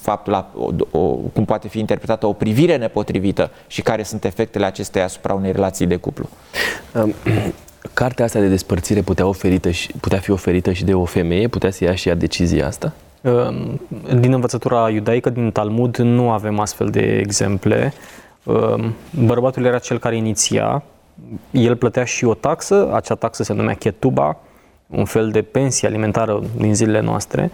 [0.00, 4.64] faptul la o, o, cum poate fi interpretată o privire nepotrivită și care sunt efectele
[4.64, 6.28] acesteia asupra unei relații de cuplu.
[6.94, 7.14] Um,
[7.94, 11.48] Cartea asta de despărțire putea, oferită și, putea fi oferită și de o femeie?
[11.48, 12.92] Putea să ia și ea decizia asta?
[13.20, 13.80] Um,
[14.20, 17.92] din învățătura iudaică, din Talmud, nu avem astfel de exemple.
[18.44, 20.82] Um, bărbatul era cel care iniția,
[21.50, 24.36] el plătea și o taxă, acea taxă se numea chetuba,
[24.86, 27.42] un fel de pensie alimentară din zilele noastre.
[27.42, 27.50] Um,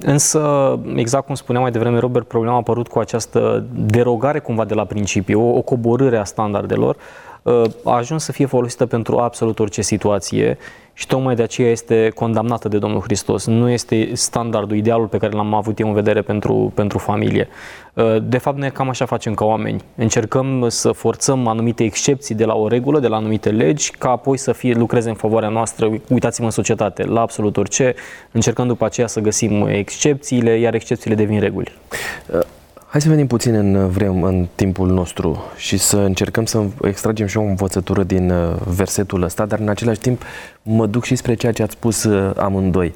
[0.00, 4.74] însă, exact cum spuneam mai devreme, Robert, problema a apărut cu această derogare cumva de
[4.74, 6.96] la principiu, o, o coborâre a standardelor,
[7.84, 10.58] a ajuns să fie folosită pentru absolut orice situație
[10.92, 13.46] și tocmai de aceea este condamnată de Domnul Hristos.
[13.46, 17.48] Nu este standardul, idealul pe care l-am avut eu în vedere pentru, pentru familie.
[18.22, 19.82] De fapt, noi cam așa facem ca oameni.
[19.96, 24.36] Încercăm să forțăm anumite excepții de la o regulă, de la anumite legi, ca apoi
[24.36, 25.90] să fie lucreze în favoarea noastră.
[26.08, 27.94] Uitați-mă în societate, la absolut orice,
[28.30, 31.72] încercăm după aceea să găsim excepțiile, iar excepțiile devin reguli.
[32.90, 37.36] Hai să venim puțin în, vrem, în timpul nostru și să încercăm să extragem și
[37.36, 40.22] o învățătură din uh, versetul ăsta, dar în același timp
[40.62, 42.94] mă duc și spre ceea ce ați spus uh, amândoi.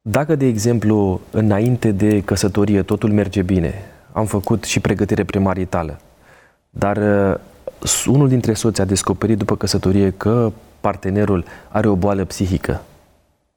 [0.00, 3.74] Dacă, de exemplu, înainte de căsătorie totul merge bine,
[4.12, 6.00] am făcut și pregătire premaritală,
[6.70, 7.40] dar uh,
[8.06, 12.82] unul dintre soți a descoperit după căsătorie că partenerul are o boală psihică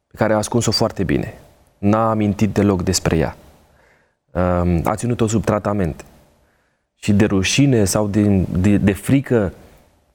[0.07, 1.33] pe care a ascuns-o foarte bine,
[1.77, 3.35] n-a amintit deloc despre ea
[4.83, 6.05] a ținut-o sub tratament.
[6.95, 9.53] Și de rușine sau de, de, de frică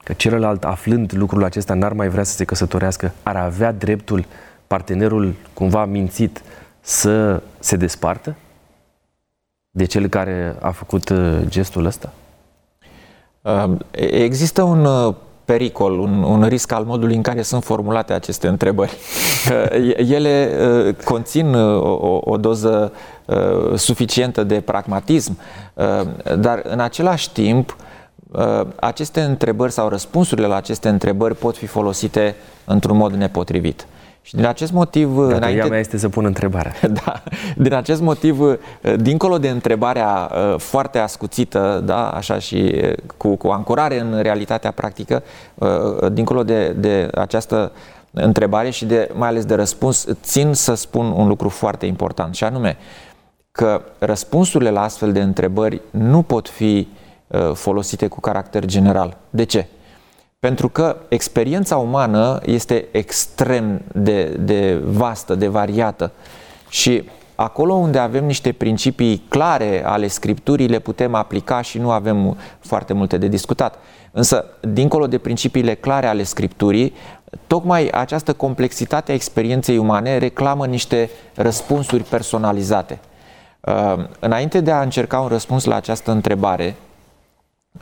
[0.03, 4.25] că celălalt, aflând lucrul acesta, n-ar mai vrea să se căsătorească, ar avea dreptul
[4.67, 6.41] partenerul cumva mințit
[6.79, 8.35] să se despartă
[9.69, 12.13] de cel care a făcut uh, gestul ăsta?
[13.91, 18.97] Există un uh, pericol, un, un risc al modului în care sunt formulate aceste întrebări.
[20.17, 20.49] Ele
[20.87, 22.91] uh, conțin o, o doză
[23.25, 25.37] Uh, suficientă de pragmatism,
[25.73, 25.85] uh,
[26.39, 27.75] dar în același timp
[28.31, 33.87] uh, aceste întrebări sau răspunsurile la aceste întrebări pot fi folosite într-un mod nepotrivit.
[34.25, 35.15] Și din acest motiv...
[35.15, 35.67] Dar înainte...
[35.67, 36.73] mea este să pun întrebarea.
[37.03, 37.23] Da,
[37.55, 38.57] din acest motiv,
[38.97, 42.81] dincolo de întrebarea foarte ascuțită, da, așa și
[43.17, 45.23] cu, cu ancorare în realitatea practică,
[46.11, 47.71] dincolo de, de această
[48.13, 52.43] întrebare și de, mai ales de răspuns, țin să spun un lucru foarte important și
[52.43, 52.77] anume,
[53.51, 56.87] că răspunsurile la astfel de întrebări nu pot fi
[57.27, 59.17] uh, folosite cu caracter general.
[59.29, 59.67] De ce?
[60.43, 66.11] Pentru că experiența umană este extrem de, de vastă, de variată
[66.69, 72.37] și acolo unde avem niște principii clare ale Scripturii le putem aplica și nu avem
[72.59, 73.75] foarte multe de discutat.
[74.11, 76.93] Însă, dincolo de principiile clare ale Scripturii,
[77.47, 82.99] tocmai această complexitate a experienței umane reclamă niște răspunsuri personalizate.
[83.61, 86.92] Ehm, înainte de a încerca un răspuns la această întrebare, ehm,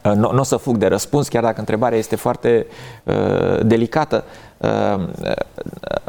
[0.04, 2.67] nu, nu o să fug de răspuns, chiar dacă întrebarea este foarte
[3.04, 4.23] uh, delicată,
[4.58, 5.08] uh,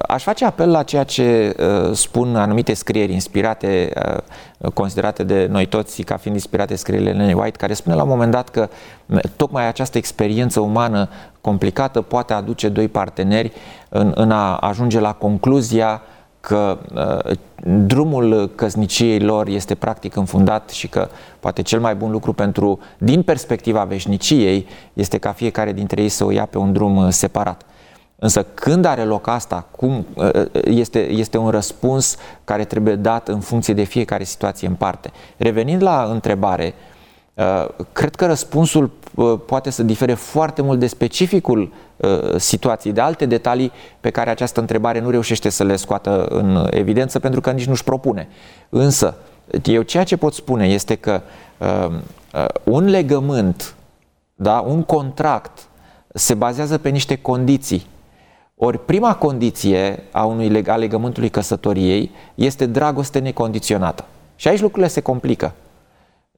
[0.08, 3.92] aș face apel la ceea ce uh, spun anumite scrieri inspirate,
[4.58, 8.08] uh, considerate de noi toți ca fiind inspirate scrierile Lenny White, care spune la un
[8.08, 8.68] moment dat că
[9.36, 11.08] tocmai această experiență umană
[11.40, 13.52] complicată poate aduce doi parteneri
[13.88, 16.02] în, în a ajunge la concluzia
[16.42, 21.08] că uh, drumul căsniciei lor este practic înfundat și că
[21.40, 26.24] poate cel mai bun lucru pentru, din perspectiva veșniciei, este ca fiecare dintre ei să
[26.24, 27.62] o ia pe un drum uh, separat.
[28.16, 30.30] Însă când are loc asta, cum, uh,
[30.64, 35.10] este, este un răspuns care trebuie dat în funcție de fiecare situație în parte.
[35.36, 36.74] Revenind la întrebare,
[37.92, 38.90] Cred că răspunsul
[39.46, 41.72] poate să difere foarte mult de specificul
[42.36, 47.18] situației, de alte detalii pe care această întrebare nu reușește să le scoată în evidență
[47.18, 48.28] pentru că nici nu-și propune.
[48.68, 49.14] Însă,
[49.64, 51.20] eu ceea ce pot spune este că
[52.64, 53.74] un legământ,
[54.34, 55.58] da, un contract
[56.14, 57.86] se bazează pe niște condiții
[58.56, 64.04] ori prima condiție a unui a legământului căsătoriei este dragoste necondiționată.
[64.36, 65.52] Și aici lucrurile se complică.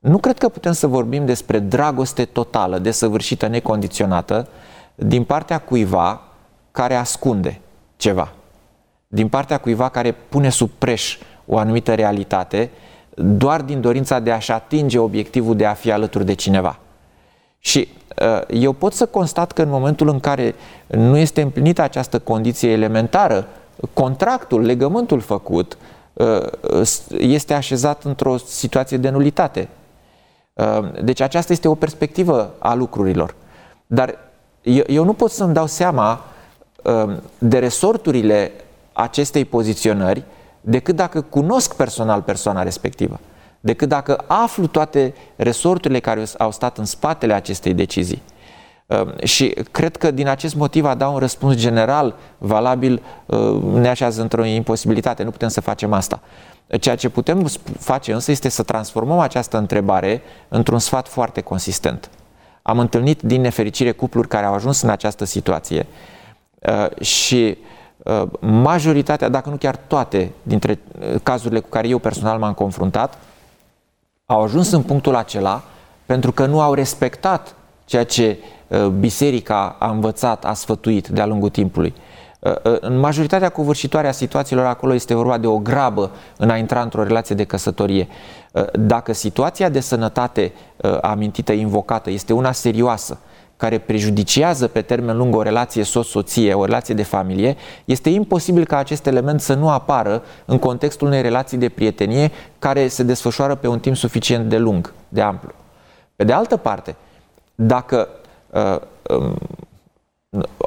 [0.04, 4.48] Nu cred că putem să vorbim despre dragoste totală, desăvârșită, necondiționată,
[4.94, 6.20] din partea cuiva
[6.70, 7.60] care ascunde
[7.96, 8.32] ceva.
[9.08, 12.70] Din partea cuiva care pune sub preș o anumită realitate,
[13.14, 16.78] doar din dorința de a-și atinge obiectivul de a fi alături de cineva.
[17.58, 17.88] Și
[18.22, 20.54] uh, eu pot să constat că în momentul în care
[20.86, 23.46] nu este împlinită această condiție elementară,
[23.92, 25.78] contractul, legământul făcut,
[26.12, 26.40] uh,
[27.18, 29.68] este așezat într-o situație de nulitate.
[30.54, 33.34] Uh, deci aceasta este o perspectivă a lucrurilor.
[33.86, 34.18] Dar
[34.62, 36.24] eu, eu nu pot să-mi dau seama
[37.38, 38.52] de resorturile
[38.92, 40.24] acestei poziționări
[40.60, 43.20] decât dacă cunosc personal persoana respectivă
[43.64, 48.22] decât dacă aflu toate resorturile care au stat în spatele acestei decizii.
[48.86, 53.88] Ehm, și cred că din acest motiv a da un răspuns general, valabil, ehm, ne
[53.88, 55.22] așează într-o imposibilitate.
[55.22, 56.20] Nu putem să facem asta.
[56.80, 57.46] Ceea ce putem
[57.78, 62.10] face însă este să transformăm această întrebare într-un sfat foarte consistent.
[62.62, 65.86] Am întâlnit din nefericire cupluri care au ajuns în această situație
[66.58, 67.58] ehm, și
[68.40, 70.78] majoritatea, dacă nu chiar toate dintre
[71.22, 73.18] cazurile cu care eu personal m-am confruntat,
[74.26, 75.62] au ajuns în punctul acela
[76.06, 81.48] pentru că nu au respectat ceea ce uh, biserica a învățat, a sfătuit de-a lungul
[81.48, 81.94] timpului.
[82.44, 86.56] Uh, uh, în majoritatea covârșitoare a situațiilor acolo este vorba de o grabă în a
[86.56, 88.08] intra într-o relație de căsătorie.
[88.72, 90.52] Dacă situația de sănătate
[91.00, 93.18] amintită, invocată, este una serioasă,
[93.56, 98.76] care prejudiciază pe termen lung o relație soț-soție, o relație de familie, este imposibil ca
[98.76, 103.66] acest element să nu apară în contextul unei relații de prietenie care se desfășoară pe
[103.66, 105.52] un timp suficient de lung, de amplu.
[106.16, 106.96] Pe de altă parte,
[107.54, 108.08] dacă
[108.50, 108.78] uh,
[109.16, 109.38] um,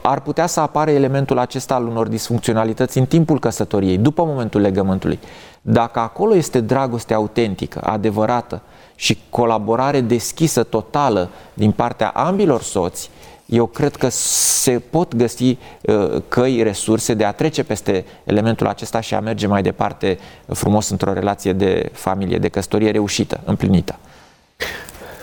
[0.01, 5.19] ar putea să apară elementul acesta al unor disfuncționalități în timpul căsătoriei, după momentul legământului,
[5.61, 8.61] dacă acolo este dragoste autentică, adevărată,
[8.95, 13.09] și colaborare deschisă totală din partea ambilor soți,
[13.45, 15.43] eu cred că se pot găsi
[15.81, 20.89] uh, căi, resurse de a trece peste elementul acesta și a merge mai departe frumos
[20.89, 23.99] într-o relație de familie, de căsătorie reușită, împlinită.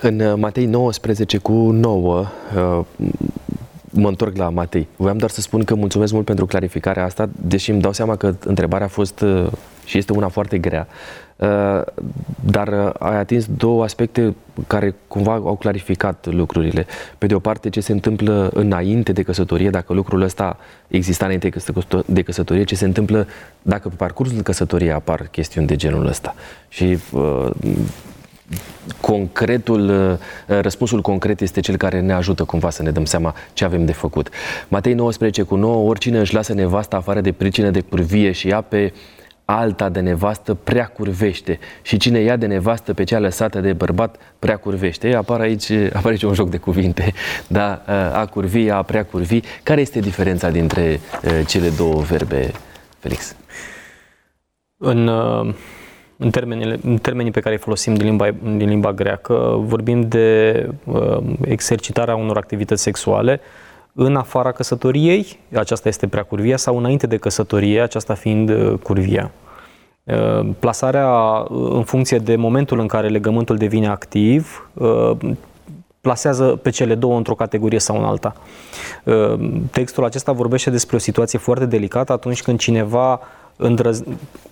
[0.00, 2.26] În uh, Matei 19 cu 9,
[2.56, 2.80] uh,
[3.94, 4.88] mă întorc la Matei.
[4.96, 8.34] Voiam doar să spun că mulțumesc mult pentru clarificarea asta, deși îmi dau seama că
[8.44, 9.24] întrebarea a fost
[9.84, 10.86] și este una foarte grea.
[11.36, 11.82] Uh,
[12.40, 14.34] dar uh, ai atins două aspecte
[14.66, 16.86] care cumva au clarificat lucrurile.
[17.18, 20.56] Pe de o parte, ce se întâmplă înainte de căsătorie, dacă lucrul ăsta
[20.88, 21.50] exista înainte
[22.06, 23.26] de căsătorie, ce se întâmplă
[23.62, 26.34] dacă pe parcursul căsătoriei apar chestiuni de genul ăsta.
[26.68, 27.50] Și uh,
[29.00, 33.84] concretul, răspunsul concret este cel care ne ajută cumva să ne dăm seama ce avem
[33.84, 34.28] de făcut.
[34.68, 38.60] Matei 19 cu 9, oricine își lasă nevasta afară de pricină de curvie și ia
[38.60, 38.92] pe
[39.44, 44.16] alta de nevastă prea curvește și cine ia de nevastă pe cea lăsată de bărbat
[44.38, 45.14] prea curvește.
[45.14, 47.12] Apar aici, apar aici un joc de cuvinte,
[47.46, 47.82] da?
[48.12, 49.40] a curvi, a prea curvi.
[49.62, 51.00] Care este diferența dintre
[51.46, 52.52] cele două verbe,
[52.98, 53.36] Felix?
[54.76, 55.10] În,
[56.16, 60.68] în, termenile, în termenii pe care îi folosim din limba, din limba greacă, vorbim de
[60.84, 67.06] uh, exercitarea unor activități sexuale uh, în afara căsătoriei, aceasta este prea curvia, sau înainte
[67.06, 69.30] de căsătorie, aceasta fiind uh, curvia.
[70.04, 74.68] Uh, plasarea uh, în funcție de momentul în care legământul devine activ
[76.00, 78.34] plasează pe cele două într-o categorie sau în alta.
[79.70, 83.20] Textul acesta vorbește despre o situație foarte delicată atunci când cineva
[83.56, 84.02] îndrăz...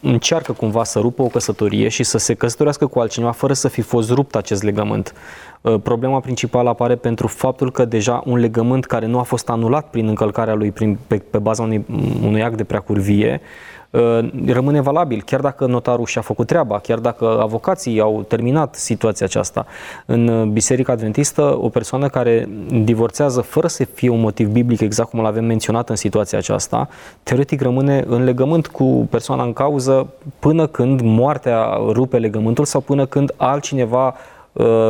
[0.00, 3.80] încearcă cumva să rupă o căsătorie și să se căsătorească cu altcineva fără să fi
[3.80, 5.12] fost rupt acest legământ.
[5.60, 9.90] Uh, problema principală apare pentru faptul că deja un legământ care nu a fost anulat
[9.90, 11.86] prin încălcarea lui prin, pe, pe baza unui,
[12.22, 13.81] unui act de preacurvie uh,
[14.46, 19.66] rămâne valabil, chiar dacă notarul și-a făcut treaba, chiar dacă avocații au terminat situația aceasta.
[20.06, 22.48] În Biserica Adventistă, o persoană care
[22.84, 26.88] divorțează fără să fie un motiv biblic, exact cum l-avem menționat în situația aceasta,
[27.22, 30.06] teoretic rămâne în legământ cu persoana în cauză
[30.38, 34.32] până când moartea rupe legământul sau până când altcineva Uh,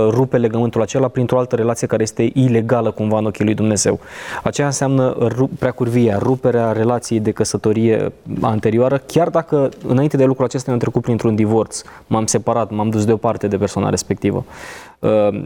[0.09, 4.01] rupe legământul acela printr-o altă relație care este ilegală cumva în ochii lui Dumnezeu.
[4.43, 5.17] Aceea înseamnă
[5.59, 11.35] preacurvia, ruperea relației de căsătorie anterioară, chiar dacă înainte de lucrul acesta ne-am trecut printr-un
[11.35, 14.45] divorț, m-am separat, m-am dus deoparte de persoana respectivă.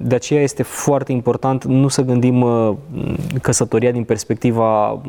[0.02, 2.46] De aceea este foarte important nu să gândim
[3.42, 5.00] căsătoria din perspectiva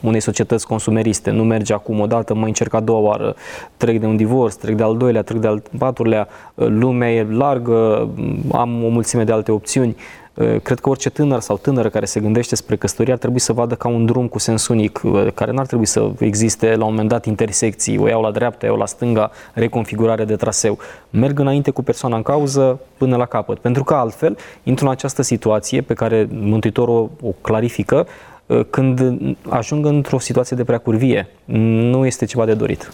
[0.00, 1.30] unei societăți consumeriste.
[1.30, 3.34] Nu merge acum o dată, mai încerc a doua oară,
[3.76, 8.08] trec de un divorț, trec de al doilea, trec de al patrulea, lumea e largă,
[8.52, 9.96] am o mulțime de alte opțiuni.
[10.38, 13.52] Eh, cred că orice tânăr sau tânără care se gândește spre căsătorie ar trebui să
[13.52, 16.90] vadă ca un drum cu sens unic, eh, care n-ar trebui să existe la un
[16.90, 20.78] moment dat intersecții, o iau la dreapta, o iau la stânga, reconfigurare de traseu.
[21.10, 25.22] Merg înainte cu persoana în cauză până la capăt, pentru că altfel intru în această
[25.22, 28.06] situație pe care Mântuitorul o clarifică,
[28.46, 29.12] eh, când
[29.48, 31.28] ajung într-o situație de preacurvie.
[31.44, 32.90] Nu este ceva de dorit.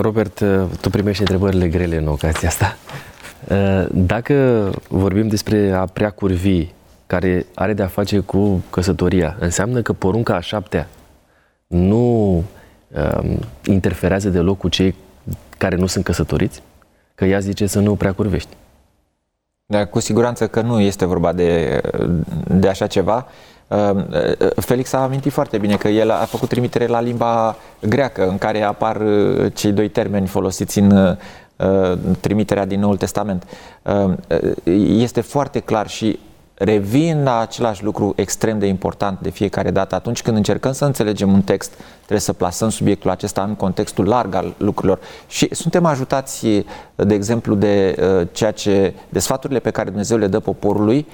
[0.00, 0.44] Robert,
[0.80, 2.76] tu primești întrebările grele în ocazia asta.
[3.50, 6.66] Uh, dacă vorbim despre a prea curvi,
[7.06, 10.88] care are de-a face cu căsătoria, înseamnă că porunca a șaptea
[11.66, 14.94] nu um, interferează deloc cu cei
[15.58, 16.62] care nu sunt căsătoriți?
[17.14, 18.48] Că ea zice să nu prea curvești.
[19.66, 21.80] Da, cu siguranță că nu este vorba de,
[22.48, 23.26] de așa ceva.
[23.68, 24.06] Um,
[24.56, 28.62] Felix a amintit foarte bine că el a făcut trimitere la limba greacă, în care
[28.62, 31.45] apar uh, cei doi termeni folosiți în uh, Uh,
[32.20, 33.44] trimiterea din Noul Testament.
[33.82, 34.12] Uh,
[34.86, 36.18] este foarte clar și
[36.54, 39.94] revin la același lucru extrem de important de fiecare dată.
[39.94, 44.34] Atunci când încercăm să înțelegem un text, trebuie să plasăm subiectul acesta în contextul larg
[44.34, 45.00] al lucrurilor.
[45.26, 46.46] Și suntem ajutați,
[46.94, 51.06] de exemplu, de uh, ceea ce, de sfaturile pe care Dumnezeu le dă poporului,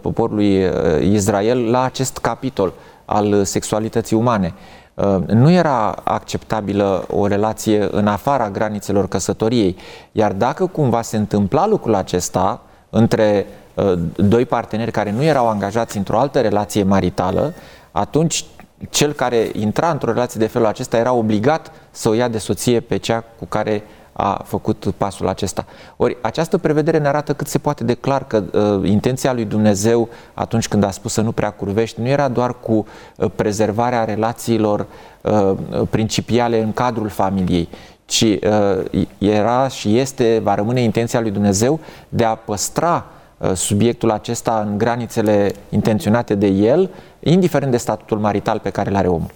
[0.00, 0.70] poporului
[1.00, 2.72] Israel la acest capitol
[3.04, 4.54] al sexualității umane.
[4.96, 9.76] Uh, nu era acceptabilă o relație în afara granițelor căsătoriei.
[10.12, 15.96] Iar dacă cumva se întâmpla lucrul acesta între uh, doi parteneri care nu erau angajați
[15.96, 17.54] într-o altă relație maritală,
[17.92, 18.44] atunci
[18.90, 22.80] cel care intra într-o relație de felul acesta era obligat să o ia de soție
[22.80, 23.82] pe cea cu care
[24.16, 25.64] a făcut pasul acesta.
[25.96, 30.08] Ori această prevedere ne arată cât se poate de clar că uh, intenția lui Dumnezeu
[30.34, 32.86] atunci când a spus să nu prea curvești nu era doar cu
[33.16, 34.86] uh, prezervarea relațiilor
[35.20, 35.52] uh,
[35.90, 37.68] principiale în cadrul familiei,
[38.04, 43.15] ci uh, era și este, va rămâne intenția lui Dumnezeu de a păstra uh,
[43.54, 49.08] subiectul acesta în granițele intenționate de el, indiferent de statutul marital pe care îl are
[49.08, 49.30] omul.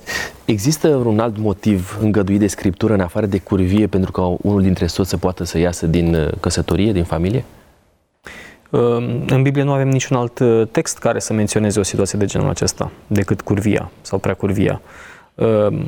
[0.44, 4.86] Există un alt motiv îngăduit de scriptură în afară de curvie pentru ca unul dintre
[4.86, 7.44] soți să poată să iasă din uh, căsătorie, din familie?
[8.70, 12.24] Um, în Biblie nu avem niciun alt uh, text care să menționeze o situație de
[12.24, 14.80] genul acesta, decât curvia sau prea curvia.
[15.34, 15.84] Um,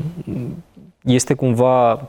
[1.03, 2.09] este cumva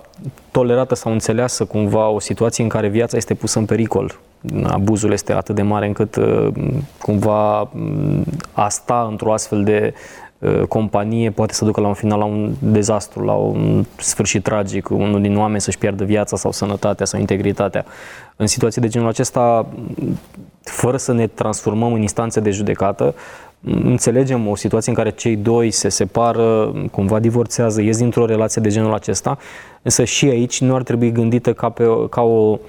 [0.52, 4.20] tolerată sau înțeleasă cumva o situație în care viața este pusă în pericol.
[4.64, 6.48] Abuzul este atât de mare încât uh,
[7.02, 9.94] cumva mm, a sta într-o astfel de
[10.40, 14.90] uh, companie poate să ducă la un final la un dezastru, la un sfârșit tragic,
[14.90, 17.86] unul din oameni să-și pierdă viața sau sănătatea sau integritatea.
[18.36, 19.66] În situații de genul acesta,
[20.64, 23.16] fără să ne transformăm în instanțe de judecată,
[23.84, 28.70] înțelegem o situație în care cei doi se separă, cumva divorțează, ies dintr-o relație de
[28.70, 29.38] genul acesta,
[29.82, 32.60] însă și aici nu ar trebui gândită ca, pe, ca o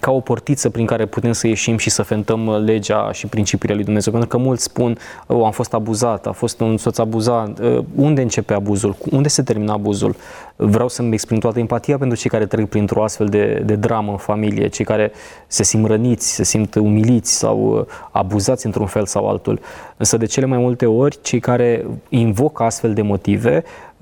[0.00, 3.84] ca o portiță prin care putem să ieșim și să fentăm legea și principiile lui
[3.84, 4.12] Dumnezeu.
[4.12, 7.58] Pentru că mulți spun, oh, am fost abuzat, a fost un soț abuzat.
[7.58, 8.96] Uh, unde începe abuzul?
[9.10, 10.16] Unde se termină abuzul?
[10.56, 14.16] Vreau să-mi exprim toată empatia pentru cei care trec printr-o astfel de, de dramă în
[14.16, 15.12] familie, cei care
[15.46, 19.60] se simt răniți, se simt umiliți sau uh, abuzați într-un fel sau altul.
[19.96, 23.93] Însă de cele mai multe ori, cei care invocă astfel de motive uh,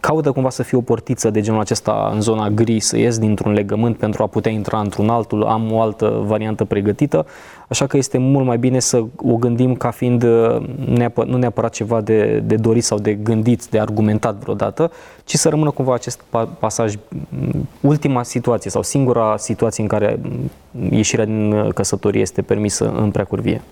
[0.00, 3.52] caută cumva să fie o portiță de genul acesta în zona gri, să ies dintr-un
[3.52, 7.26] legământ pentru a putea intra într-un altul, am o altă variantă pregătită,
[7.68, 10.56] așa că este mult mai bine să o gândim ca fiind uh,
[10.86, 14.90] neapă, nu neapărat ceva de, de dorit sau de gândit, de argumentat vreodată,
[15.24, 16.20] ci să rămână cumva acest
[16.58, 16.94] pasaj,
[17.80, 20.18] ultima situație sau singura situație în care
[20.90, 23.62] ieșirea din căsătorie este permisă în preacurvie.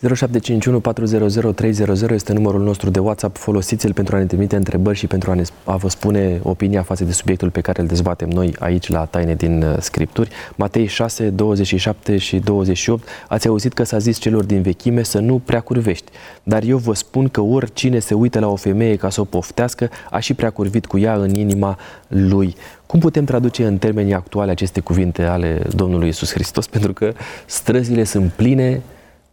[0.00, 3.36] 0751 400 300 este numărul nostru de WhatsApp.
[3.36, 7.04] Folosiți-l pentru a ne trimite întrebări și pentru a, ne, a vă spune opinia față
[7.04, 10.30] de subiectul pe care îl dezbatem noi aici la Taine din uh, Scripturi.
[10.56, 13.08] Matei 6, 27 și 28.
[13.34, 16.10] Ați auzit că s-a zis celor din vechime să nu prea curvești.
[16.42, 19.90] Dar eu vă spun că oricine se uită la o femeie ca să o poftească,
[20.10, 21.78] a și prea curvit cu ea în inima
[22.08, 22.54] lui.
[22.86, 26.66] Cum putem traduce în termenii actuale aceste cuvinte ale Domnului Isus Hristos?
[26.74, 27.12] Pentru că
[27.46, 28.82] străzile sunt pline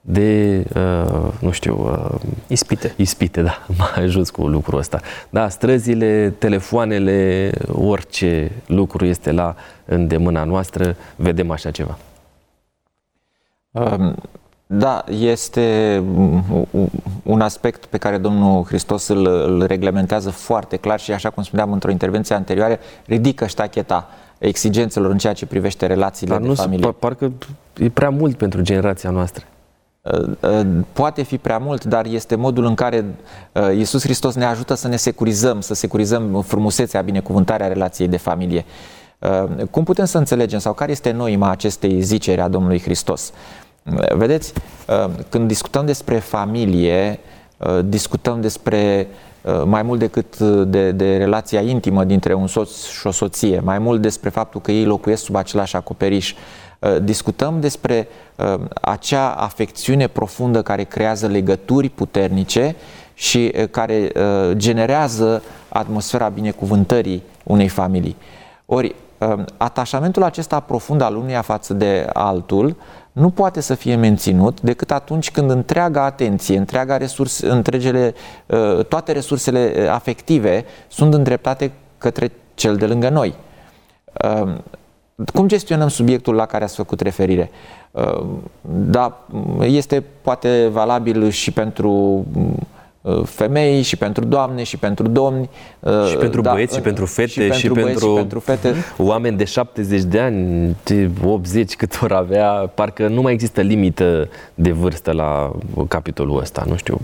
[0.01, 1.77] de, uh, nu știu...
[2.13, 2.93] Uh, ispite.
[2.95, 4.99] Ispite, da, m-a ajuns cu lucrul ăsta.
[5.29, 11.97] Da, străzile, telefoanele, orice lucru este la îndemâna noastră, vedem așa ceva.
[13.71, 14.15] Um,
[14.67, 16.03] da, este
[17.23, 21.71] un aspect pe care Domnul Hristos îl, îl reglementează foarte clar și, așa cum spuneam
[21.71, 26.91] într-o intervenție anterioară, ridică ștacheta exigențelor în ceea ce privește relațiile Dar de nu familie.
[26.91, 27.31] parcă
[27.77, 29.45] e prea mult pentru generația noastră.
[30.93, 33.05] Poate fi prea mult, dar este modul în care
[33.75, 38.65] Iisus Hristos ne ajută să ne securizăm, să securizăm frumusețea, binecuvântarea relației de familie.
[39.71, 43.31] Cum putem să înțelegem sau care este noima acestei ziceri a Domnului Hristos?
[44.11, 44.53] Vedeți,
[45.29, 47.19] când discutăm despre familie,
[47.85, 49.07] discutăm despre
[49.65, 54.01] mai mult decât de, de relația intimă dintre un soț și o soție, mai mult
[54.01, 56.33] despre faptul că ei locuiesc sub același acoperiș,
[57.01, 58.07] discutăm despre
[58.81, 62.75] acea afecțiune profundă care creează legături puternice
[63.13, 64.11] și care
[64.51, 68.15] generează atmosfera binecuvântării unei familii.
[68.65, 68.95] Ori,
[69.57, 72.75] atașamentul acesta profund al unuia față de altul
[73.11, 78.13] nu poate să fie menținut decât atunci când întreaga atenție, întreaga resurse, întregele,
[78.45, 83.35] uh, toate resursele uh, afective sunt îndreptate către cel de lângă noi.
[84.23, 84.53] Uh,
[85.33, 87.51] cum gestionăm subiectul la care ați făcut referire?
[88.61, 89.27] Da,
[89.59, 92.70] este poate valabil și pentru Uh,
[93.23, 95.49] femei și pentru doamne și pentru domni.
[95.79, 98.73] Uh, și pentru da, băieți și pentru fete și pentru, și pentru, și pentru fete.
[98.97, 104.29] oameni de 70 de ani, de 80 cât vor avea, parcă nu mai există limită
[104.53, 105.51] de vârstă la
[105.87, 106.99] capitolul ăsta, nu știu.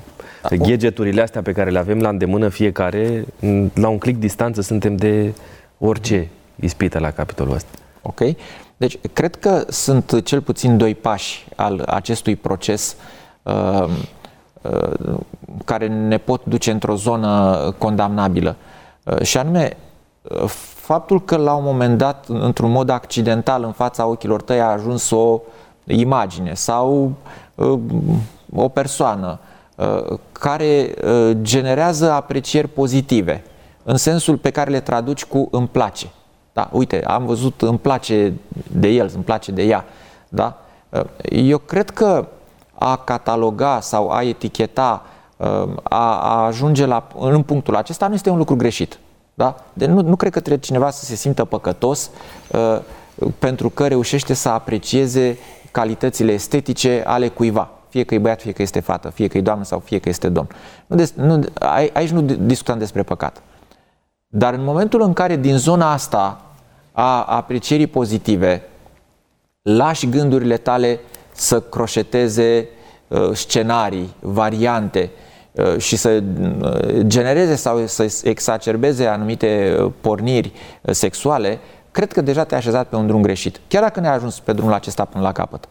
[0.49, 3.25] Da, Gadgeturile astea pe care le avem la îndemână fiecare,
[3.73, 5.33] la un click distanță suntem de
[5.77, 7.69] orice ispită la capitolul ăsta.
[8.01, 8.19] Ok.
[8.77, 13.17] Deci, cred că sunt cel puțin doi pași al acestui proces uh,
[13.47, 13.89] Uh,
[15.65, 18.55] care ne pot duce într-o zonă condamnabilă.
[19.03, 19.77] Uh, și anume,
[20.21, 20.43] uh,
[20.75, 25.09] faptul că la un moment dat, într-un mod accidental, în fața ochilor tăi a ajuns
[25.09, 25.41] o
[25.85, 27.13] imagine sau
[28.55, 29.39] o persoană
[30.31, 30.93] care
[31.41, 33.43] generează aprecieri pozitive,
[33.83, 36.07] în sensul pe care le traduci cu îmi place.
[36.53, 38.33] Da, uite, am văzut îmi place
[38.71, 39.85] de el, îmi place de ea.
[40.29, 40.57] Da?
[41.29, 42.27] Eu cred că
[42.79, 45.05] a cataloga sau a eticheta,
[45.37, 48.99] um, a, a ajunge la, în punctul acesta nu este un lucru greșit.
[49.33, 49.55] Da?
[49.73, 52.09] De nu, nu cred că trebuie cineva să se simtă păcătos
[52.51, 52.79] uh,
[53.39, 55.37] pentru că reușește să aprecieze
[55.71, 57.69] calitățile estetice ale cuiva.
[57.89, 60.09] Fie că e băiat, fie că este fată, fie că e doamnă sau fie că
[60.09, 60.47] este domn.
[60.87, 61.43] Nu des, nu,
[61.93, 63.41] aici nu discutăm despre păcat.
[64.27, 66.41] Dar în momentul în care din zona asta
[66.91, 68.63] a aprecierii pozitive
[69.61, 70.99] lași gândurile tale
[71.37, 72.67] să croșeteze
[73.07, 75.09] uh, scenarii, variante
[75.51, 76.23] uh, și să
[76.61, 80.51] uh, genereze sau să exacerbeze anumite porniri
[80.91, 81.59] sexuale,
[81.91, 84.73] cred că deja te-ai așezat pe un drum greșit, chiar dacă ne-ai ajuns pe drumul
[84.73, 85.67] acesta până la capăt.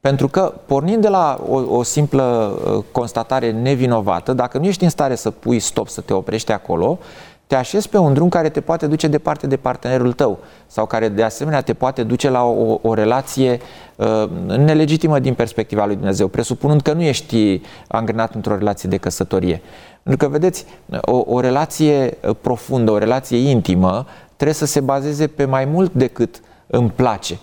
[0.00, 2.58] Pentru că, pornind de la o, o simplă
[2.92, 6.98] constatare nevinovată, dacă nu ești în stare să pui stop, să te oprești acolo,
[7.46, 11.08] te așezi pe un drum care te poate duce departe de partenerul tău sau care
[11.08, 13.60] de asemenea te poate duce la o, o relație
[13.96, 19.62] uh, nelegitimă din perspectiva lui Dumnezeu, presupunând că nu ești angrenat într-o relație de căsătorie.
[20.02, 20.64] Pentru că, vedeți,
[21.00, 26.40] o, o relație profundă, o relație intimă, trebuie să se bazeze pe mai mult decât
[26.66, 27.38] îmi place.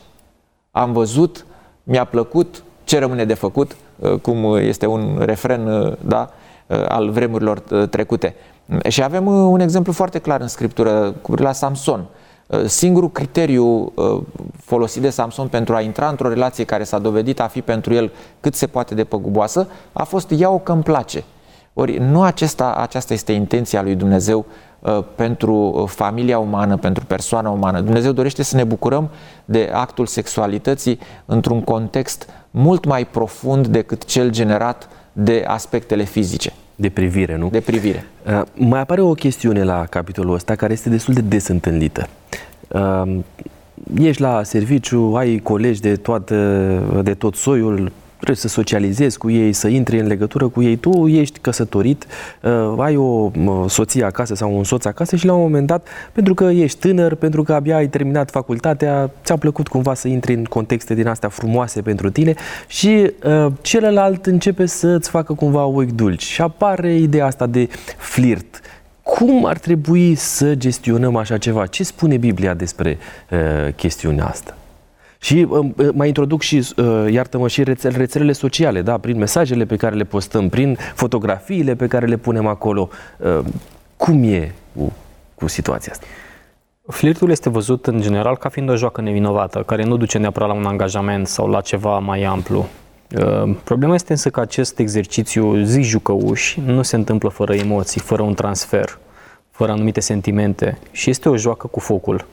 [0.72, 1.45] Am văzut,
[1.84, 7.09] mi-a plăcut, ce rămâne de făcut, uh, cum este un refren uh, da, uh, al
[7.09, 7.59] vremurilor
[7.89, 8.36] trecute.
[8.88, 12.05] Și avem uh, un exemplu foarte clar în scriptură cu la Samson.
[12.47, 14.22] Uh, singurul criteriu uh,
[14.57, 18.11] folosit de Samson pentru a intra într-o relație care s-a dovedit a fi pentru el
[18.39, 21.24] cât se poate de păguboasă a fost ia-o că îmi place.
[21.74, 24.45] Ori nu acesta, aceasta este intenția lui Dumnezeu
[25.16, 27.82] pentru familia umană, pentru persoana umană.
[27.82, 29.09] Dumnezeu dorește să ne bucurăm
[29.45, 36.53] de actul sexualității într-un context mult mai profund decât cel generat de aspectele fizice.
[36.76, 37.49] De privire, nu?
[37.49, 38.05] De privire.
[38.28, 42.07] Uh, mai apare o chestiune la capitolul ăsta care este destul de des întâlnită.
[42.68, 43.18] Uh,
[43.99, 47.91] ești la serviciu, ai colegi de, toată, de tot soiul,
[48.24, 50.76] trebuie să socializezi cu ei, să intri în legătură cu ei.
[50.76, 52.06] Tu ești căsătorit,
[52.42, 53.32] uh, ai o
[53.68, 57.16] soție acasă sau un soț acasă și la un moment dat, pentru că ești tânăr,
[57.16, 61.30] pentru că abia ai terminat facultatea, ți-a plăcut cumva să intri în contexte din astea
[61.30, 62.34] frumoase pentru tine
[62.68, 67.68] și uh, celălalt începe să-ți facă cumva ochi dulci și apare ideea asta de
[67.98, 68.60] flirt.
[69.04, 71.66] Cum ar trebui să gestionăm așa ceva?
[71.66, 72.98] Ce spune Biblia despre
[73.30, 74.58] uh, chestiunea asta?
[75.24, 79.76] Și uh, mai introduc și, uh, iartă-mă, și rețel, rețelele sociale, da, prin mesajele pe
[79.76, 82.90] care le postăm, prin fotografiile pe care le punem acolo.
[83.18, 83.40] Uh,
[83.98, 84.94] cum e cu,
[85.36, 86.06] cu situația asta?
[86.88, 90.54] Flirtul este văzut în general ca fiind o joacă nevinovată, care nu duce neapărat la
[90.54, 92.68] un angajament sau la ceva mai amplu.
[93.18, 98.22] Uh, problema este însă că acest exercițiu zi jucăuș nu se întâmplă fără emoții, fără
[98.22, 98.98] un transfer,
[99.52, 102.26] fără anumite sentimente și este o joacă cu focul.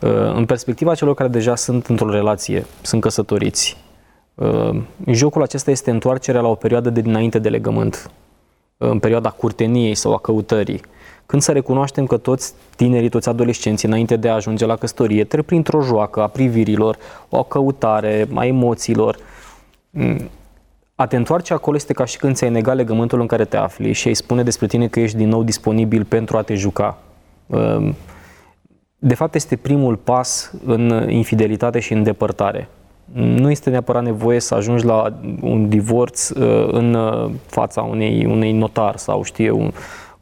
[0.00, 3.76] Uh, în perspectiva celor care deja sunt într-o relație, sunt căsătoriți,
[4.36, 8.10] Uh, jocul acesta este întoarcerea la o perioadă de dinainte de legământ,
[8.76, 10.80] uh, în perioada curteniei sau a căutării.
[11.26, 15.44] Când să recunoaștem că toți tinerii, toți adolescenții, înainte de a ajunge la căsătorie, trec
[15.44, 16.96] printr-o joacă a privirilor,
[17.28, 19.18] o căutare a emoțiilor.
[19.90, 20.30] Mm,
[20.94, 23.92] a te întoarce acolo este ca și când ți-ai negat legământul în care te afli
[23.92, 26.98] și îi spune despre tine că ești din nou disponibil pentru a te juca.
[29.00, 32.68] Uh, de fapt, este primul pas în infidelitate și în depărtare
[33.12, 38.52] nu este neapărat nevoie să ajungi la un divorț uh, în uh, fața unei, unei
[38.52, 39.72] notar sau știe un,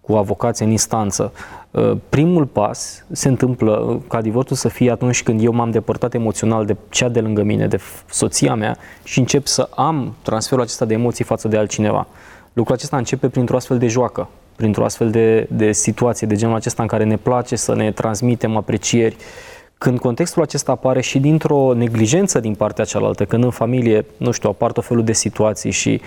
[0.00, 1.32] cu avocație în instanță.
[1.70, 6.64] Uh, primul pas se întâmplă ca divorțul să fie atunci când eu m-am depărtat emoțional
[6.64, 10.94] de cea de lângă mine, de soția mea și încep să am transferul acesta de
[10.94, 12.06] emoții față de altcineva.
[12.52, 16.82] Lucrul acesta începe printr-o astfel de joacă, printr-o astfel de, de situație de genul acesta
[16.82, 21.74] în care ne place să ne transmitem aprecieri, uh, când contextul acesta apare și dintr-o
[21.74, 26.00] neglijență din partea cealaltă, când în familie, nu știu, apar tot felul de situații și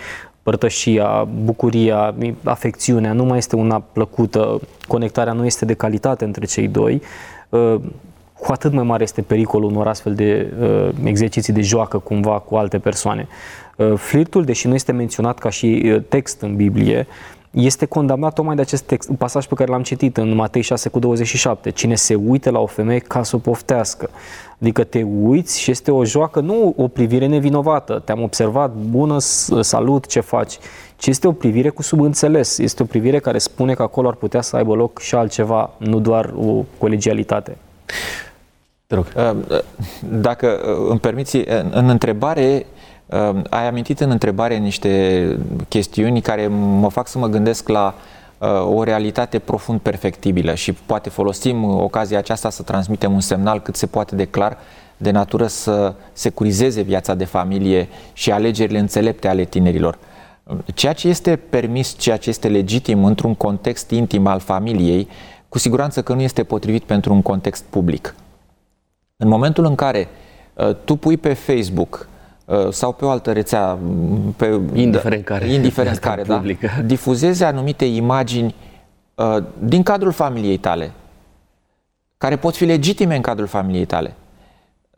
[0.44, 6.68] părtășia, bucuria, afecțiunea nu mai este una plăcută, conectarea nu este de calitate între cei
[6.68, 7.02] doi,
[7.50, 7.76] uh,
[8.40, 12.56] cu atât mai mare este pericolul unor astfel de uh, exerciții de joacă cumva cu
[12.56, 13.28] alte persoane.
[13.76, 17.08] Uh, flirtul, deși nu este menționat ca și text în Biblie,
[17.58, 20.90] este condamnat tocmai de acest text, un pasaj pe care l-am citit în Matei 6
[20.90, 21.70] cu 27.
[21.70, 24.10] Cine se uită la o femeie ca să o poftească.
[24.62, 28.02] Adică te uiți și este o joacă, nu o privire nevinovată.
[28.06, 29.20] Te-am observat, bună,
[29.60, 30.58] salut, ce faci.
[30.98, 32.58] Ci este o privire cu subînțeles.
[32.58, 36.00] Este o privire care spune că acolo ar putea să aibă loc și altceva, nu
[36.00, 37.58] doar o colegialitate.
[38.88, 39.06] Te rog.
[40.10, 41.38] Dacă îmi permiți,
[41.72, 42.66] în întrebare
[43.10, 47.94] Ehm, ai amintit în întrebare niște chestiuni care mă fac să mă gândesc la
[48.38, 53.76] uh, o realitate profund perfectibilă și poate folosim ocazia aceasta să transmitem un semnal cât
[53.76, 54.58] se poate de clar
[54.98, 59.98] de natură să securizeze viața de familie și alegerile înțelepte ale tinerilor.
[60.74, 65.08] Ceea ce este permis, ceea ce este legitim într-un context intim al familiei,
[65.50, 68.16] cu siguranță că nu este potrivit pentru un context public.
[69.18, 70.08] În momentul în care
[70.54, 72.17] uh, tu pui pe Facebook Uh,
[72.70, 73.78] sau pe o altă rețea,
[74.36, 76.44] pe, indiferent care, indiferent care da,
[76.86, 78.56] difuzeze anumite imagini
[79.16, 80.92] uh, din cadrul familiei tale,
[82.18, 84.14] care pot fi legitime în cadrul familiei tale,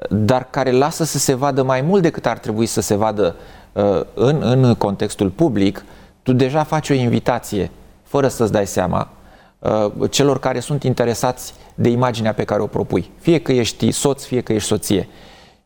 [0.10, 3.36] dar care lasă să se vadă mai mult decât ar trebui să se vadă
[3.72, 5.86] uh, în, în contextul public,
[6.24, 7.72] tu deja faci o invitație,
[8.04, 9.10] fără să-ți dai seama,
[9.60, 13.12] uh, celor care sunt interesați de imaginea pe care o propui.
[13.20, 15.08] Fie că ești soț, fie că ești soție.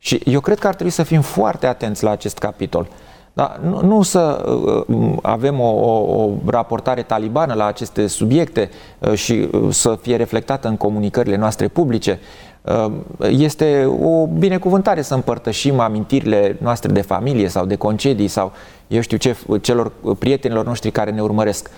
[0.04, 2.88] Și eu cred că ar trebui să fim foarte atenți la acest capitol.
[3.34, 3.60] Da?
[3.62, 4.45] Nu, nu să
[4.88, 10.16] uh, avem o, o, o raportare talibană la aceste subiecte uh, și uh, să fie
[10.16, 12.20] reflectată în comunicările noastre publice.
[12.62, 12.91] Uh,
[13.30, 18.51] este o binecuvântare să împărtășim amintirile noastre de familie sau de concedii sau
[18.88, 21.70] eu știu ce, celor prietenilor noștri care ne urmăresc.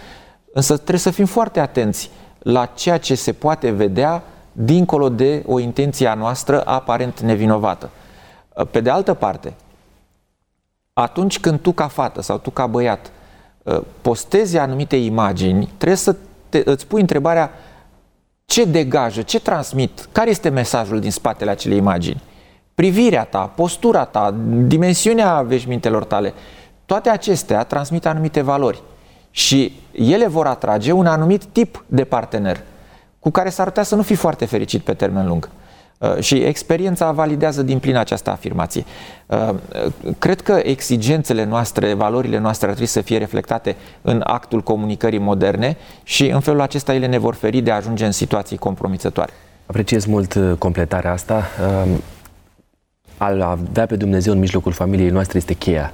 [0.54, 2.10] Însă trebuie să fim foarte atenți
[2.40, 7.90] la ceea ce se poate vedea dincolo de o intenție a noastră aparent nevinovată.
[8.72, 9.54] Pe de altă parte,
[10.94, 13.12] atunci când tu ca fată sau tu ca băiat
[13.66, 16.16] ă, postezi anumite imagini, trebuie să
[16.50, 17.52] te, îți pui întrebarea
[18.46, 22.22] ce degajă, ce transmit, care este mesajul din spatele acelei imagini.
[22.76, 26.34] Privirea ta, postura ta, dimensiunea veșmintelor tale,
[26.86, 28.82] toate acestea transmit anumite valori
[29.32, 32.64] și ele vor atrage un anumit tip de partener
[33.20, 35.50] cu care s-ar putea să nu fii foarte fericit pe termen lung.
[36.06, 38.84] Uh, și experiența validează din plin această afirmație.
[39.26, 39.56] Uh,
[40.20, 45.78] cred că exigențele noastre, valorile noastre ar trebui să fie reflectate în actul comunicării moderne
[46.04, 49.32] și în felul acesta ele ne vor feri de a ajunge în situații compromițătoare.
[49.66, 51.44] Apreciez mult uh, completarea asta.
[53.18, 55.94] Al avea pe Dumnezeu în mijlocul familiei noastre este cheia.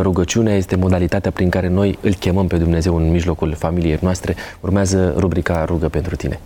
[0.00, 4.34] Rugăciunea este modalitatea prin care noi îl chemăm pe Dumnezeu în mijlocul familiei noastre.
[4.60, 6.40] Urmează rubrica Rugă pentru tine.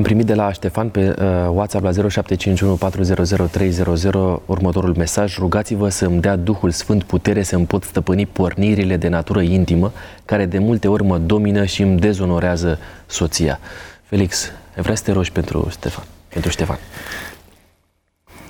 [0.00, 5.38] Am primit de la Ștefan pe uh, WhatsApp la 0751 400 300 următorul mesaj.
[5.38, 9.92] Rugați-vă să îmi dea Duhul Sfânt putere să îmi pot stăpâni pornirile de natură intimă,
[10.24, 13.58] care de multe ori mă domină și îmi dezonorează soția.
[14.02, 16.04] Felix, vreau să te rogi pentru Ștefan.
[16.28, 16.78] Pentru Ștefan.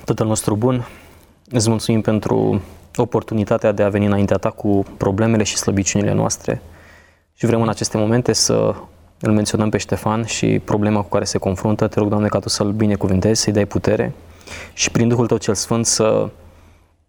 [0.05, 0.87] Tatăl nostru bun,
[1.49, 2.61] îți mulțumim pentru
[2.95, 6.61] oportunitatea de a veni înaintea ta cu problemele și slăbiciunile noastre
[7.33, 8.73] și vrem în aceste momente să
[9.21, 11.87] îl menționăm pe Ștefan și problema cu care se confruntă.
[11.87, 14.13] Te rog, Doamne, ca Tu să-l binecuvântezi, să-i dai putere
[14.73, 16.29] și prin Duhul Tău cel Sfânt să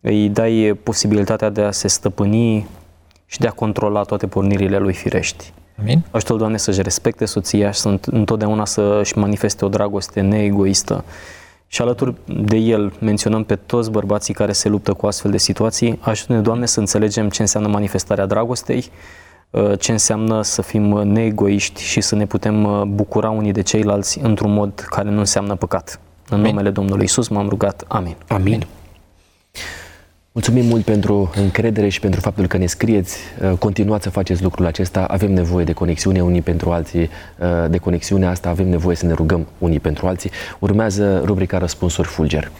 [0.00, 2.66] îi dai posibilitatea de a se stăpâni
[3.26, 5.52] și de a controla toate pornirile lui firești.
[5.78, 6.04] Amin.
[6.10, 11.04] Ajută-L, Doamne, să-și respecte soția și să întotdeauna să-și manifeste o dragoste neegoistă.
[11.66, 15.98] Și alături de el menționăm pe toți bărbații care se luptă cu astfel de situații.
[16.00, 19.21] Ajută-ne, Doamne, să înțelegem ce înseamnă manifestarea dragostei, uh,
[19.78, 24.52] ce înseamnă să fim neegoiști și să ne putem uh, bucura unii de ceilalți într-un
[24.52, 26.00] mod care nu înseamnă păcat.
[26.28, 26.50] În Amin.
[26.50, 27.84] numele Domnului Isus m-am rugat.
[27.88, 28.16] Amin.
[28.28, 28.66] Amin.
[30.32, 33.18] Mulțumim mult pentru încredere și pentru faptul că ne scrieți.
[33.42, 35.04] Uh, continuați să faceți lucrul acesta.
[35.04, 37.00] Avem nevoie de conexiune unii pentru alții.
[37.00, 40.30] Uh, de conexiunea asta avem nevoie să ne rugăm unii pentru alții.
[40.58, 42.50] Urmează rubrica Răspunsuri Fulger.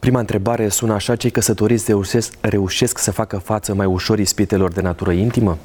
[0.00, 4.80] Prima întrebare sună așa, cei căsătoriți reușesc, reușesc să facă față mai ușor ispitelor de
[4.80, 5.58] natură intimă?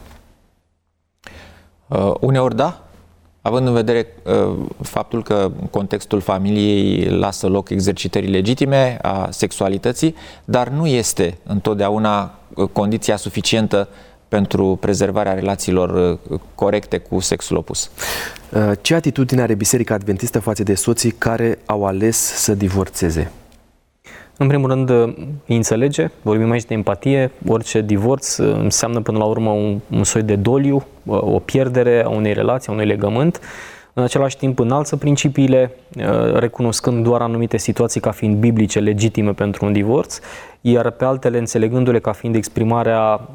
[1.88, 2.88] Uh, uneori da,
[3.42, 10.16] având în vedere uh, faptul că contextul familiei lasă loc exercitării legitime a sexualității,
[10.46, 13.88] dar nu este întotdeauna uh, condiția suficientă
[14.28, 17.90] pentru prezervarea relațiilor uh, corecte cu sexul opus.
[18.50, 23.32] Uh, ce atitudine are Biserica Adventistă față de soții care au ales să divorțeze?
[24.38, 24.90] În primul rând,
[25.46, 30.22] îi înțelege, vorbim aici de empatie, orice divorț înseamnă până la urmă un, un soi
[30.22, 33.40] de doliu, o pierdere a unei relații, a unui legământ.
[33.94, 35.72] În același timp înalță principiile,
[36.34, 40.20] recunoscând doar anumite situații ca fiind biblice, legitime pentru un divorț,
[40.62, 43.30] iar pe altele înțelegându-le ca fiind exprimarea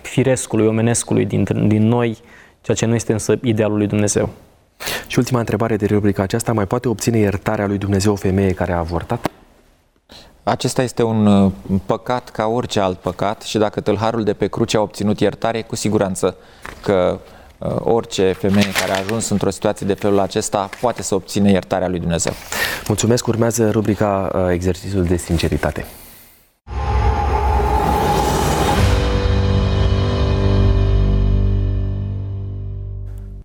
[0.00, 2.18] firescului, omenescului din, din noi,
[2.60, 4.28] ceea ce nu este însă idealul lui Dumnezeu.
[5.06, 8.72] Și ultima întrebare de rubrica aceasta, mai poate obține iertarea lui Dumnezeu o femeie care
[8.72, 9.30] a avortat?
[10.48, 11.52] Acesta este un uh,
[11.86, 15.76] păcat ca orice alt păcat și dacă tâlharul de pe cruce a obținut iertare, cu
[15.76, 16.36] siguranță
[16.82, 17.18] că
[17.58, 21.88] uh, orice femeie care a ajuns într-o situație de felul acesta poate să obține iertarea
[21.88, 22.32] lui Dumnezeu.
[22.86, 25.86] Mulțumesc, urmează rubrica uh, Exercițiul de sinceritate.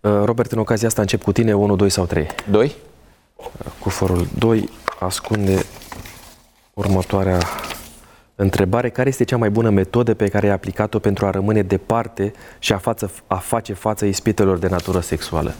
[0.01, 2.27] Robert, în ocazia asta încep cu tine 1, 2 sau 3?
[2.49, 2.75] 2.
[3.79, 5.65] Cu forul 2 ascunde
[6.73, 7.39] următoarea
[8.35, 8.89] întrebare.
[8.89, 12.73] Care este cea mai bună metodă pe care ai aplicat-o pentru a rămâne departe și
[12.73, 15.53] a, față, a face față ispitelor de natură sexuală?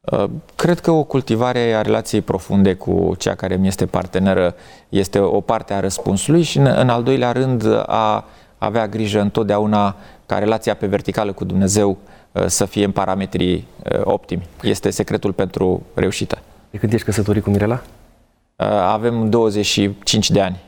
[0.00, 0.24] Uh,
[0.56, 4.54] cred că o cultivare a relației profunde cu cea care mi este parteneră
[4.88, 8.24] este o parte a răspunsului și, în, în al doilea rând, a
[8.58, 9.96] avea grijă întotdeauna
[10.26, 11.98] ca relația pe verticală cu Dumnezeu
[12.32, 14.46] uh, să fie în parametrii uh, optimi.
[14.62, 16.38] Este secretul pentru reușită.
[16.70, 17.82] De când ești căsătorit cu Mirela?
[18.60, 20.60] Uh, avem 25 de ani.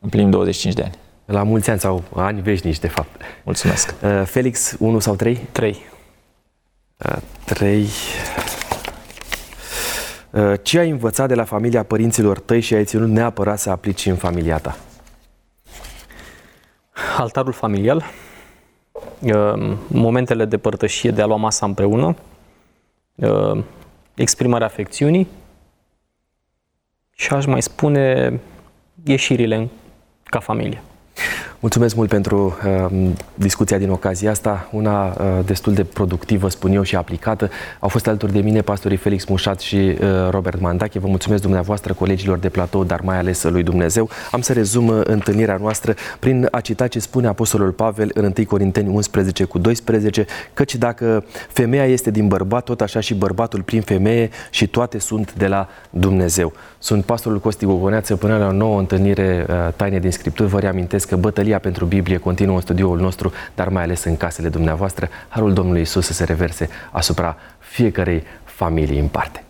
[0.00, 0.94] Împlinim 25 de ani.
[1.24, 3.20] La mulți ani sau ani veșnici, de fapt.
[3.44, 3.94] Mulțumesc.
[4.02, 5.40] Uh, Felix, 1 sau 3?
[5.52, 5.82] 3.
[7.44, 7.88] 3.
[10.62, 14.16] Ce ai învățat de la familia părinților tăi și ai ținut neapărat să aplici în
[14.16, 14.76] familia ta?
[17.16, 18.04] Altarul familial,
[19.20, 22.16] uh, momentele de părtășie, de a lua masa împreună,
[24.14, 25.28] exprimarea afecțiunii,
[27.14, 28.40] și aș mai spune
[29.04, 29.68] ieșirile
[30.24, 30.82] ca familie.
[31.64, 32.56] Mulțumesc mult pentru
[32.88, 37.50] uh, discuția din ocazia asta, una uh, destul de productivă, spun eu, și aplicată.
[37.80, 39.96] Au fost alături de mine pastorii Felix Mușat și uh,
[40.30, 40.98] Robert Mandache.
[40.98, 44.08] Vă mulțumesc dumneavoastră, colegilor de platou, dar mai ales lui Dumnezeu.
[44.30, 48.46] Am să rezum uh, întâlnirea noastră prin a cita ce spune Apostolul Pavel în 1
[48.46, 53.80] Corinteni 11 cu 12, căci dacă femeia este din bărbat, tot așa și bărbatul prin
[53.80, 56.52] femeie și toate sunt de la Dumnezeu.
[56.78, 60.48] Sunt pastorul Costi Gogoneață până la o nouă întâlnire uh, taine din Scripturi.
[60.48, 64.16] Vă reamintesc că bătălia Călătoria pentru Biblie continuă în studioul nostru, dar mai ales în
[64.16, 65.08] casele dumneavoastră.
[65.28, 69.44] Harul Domnului Isus să se reverse asupra fiecarei familii în parte.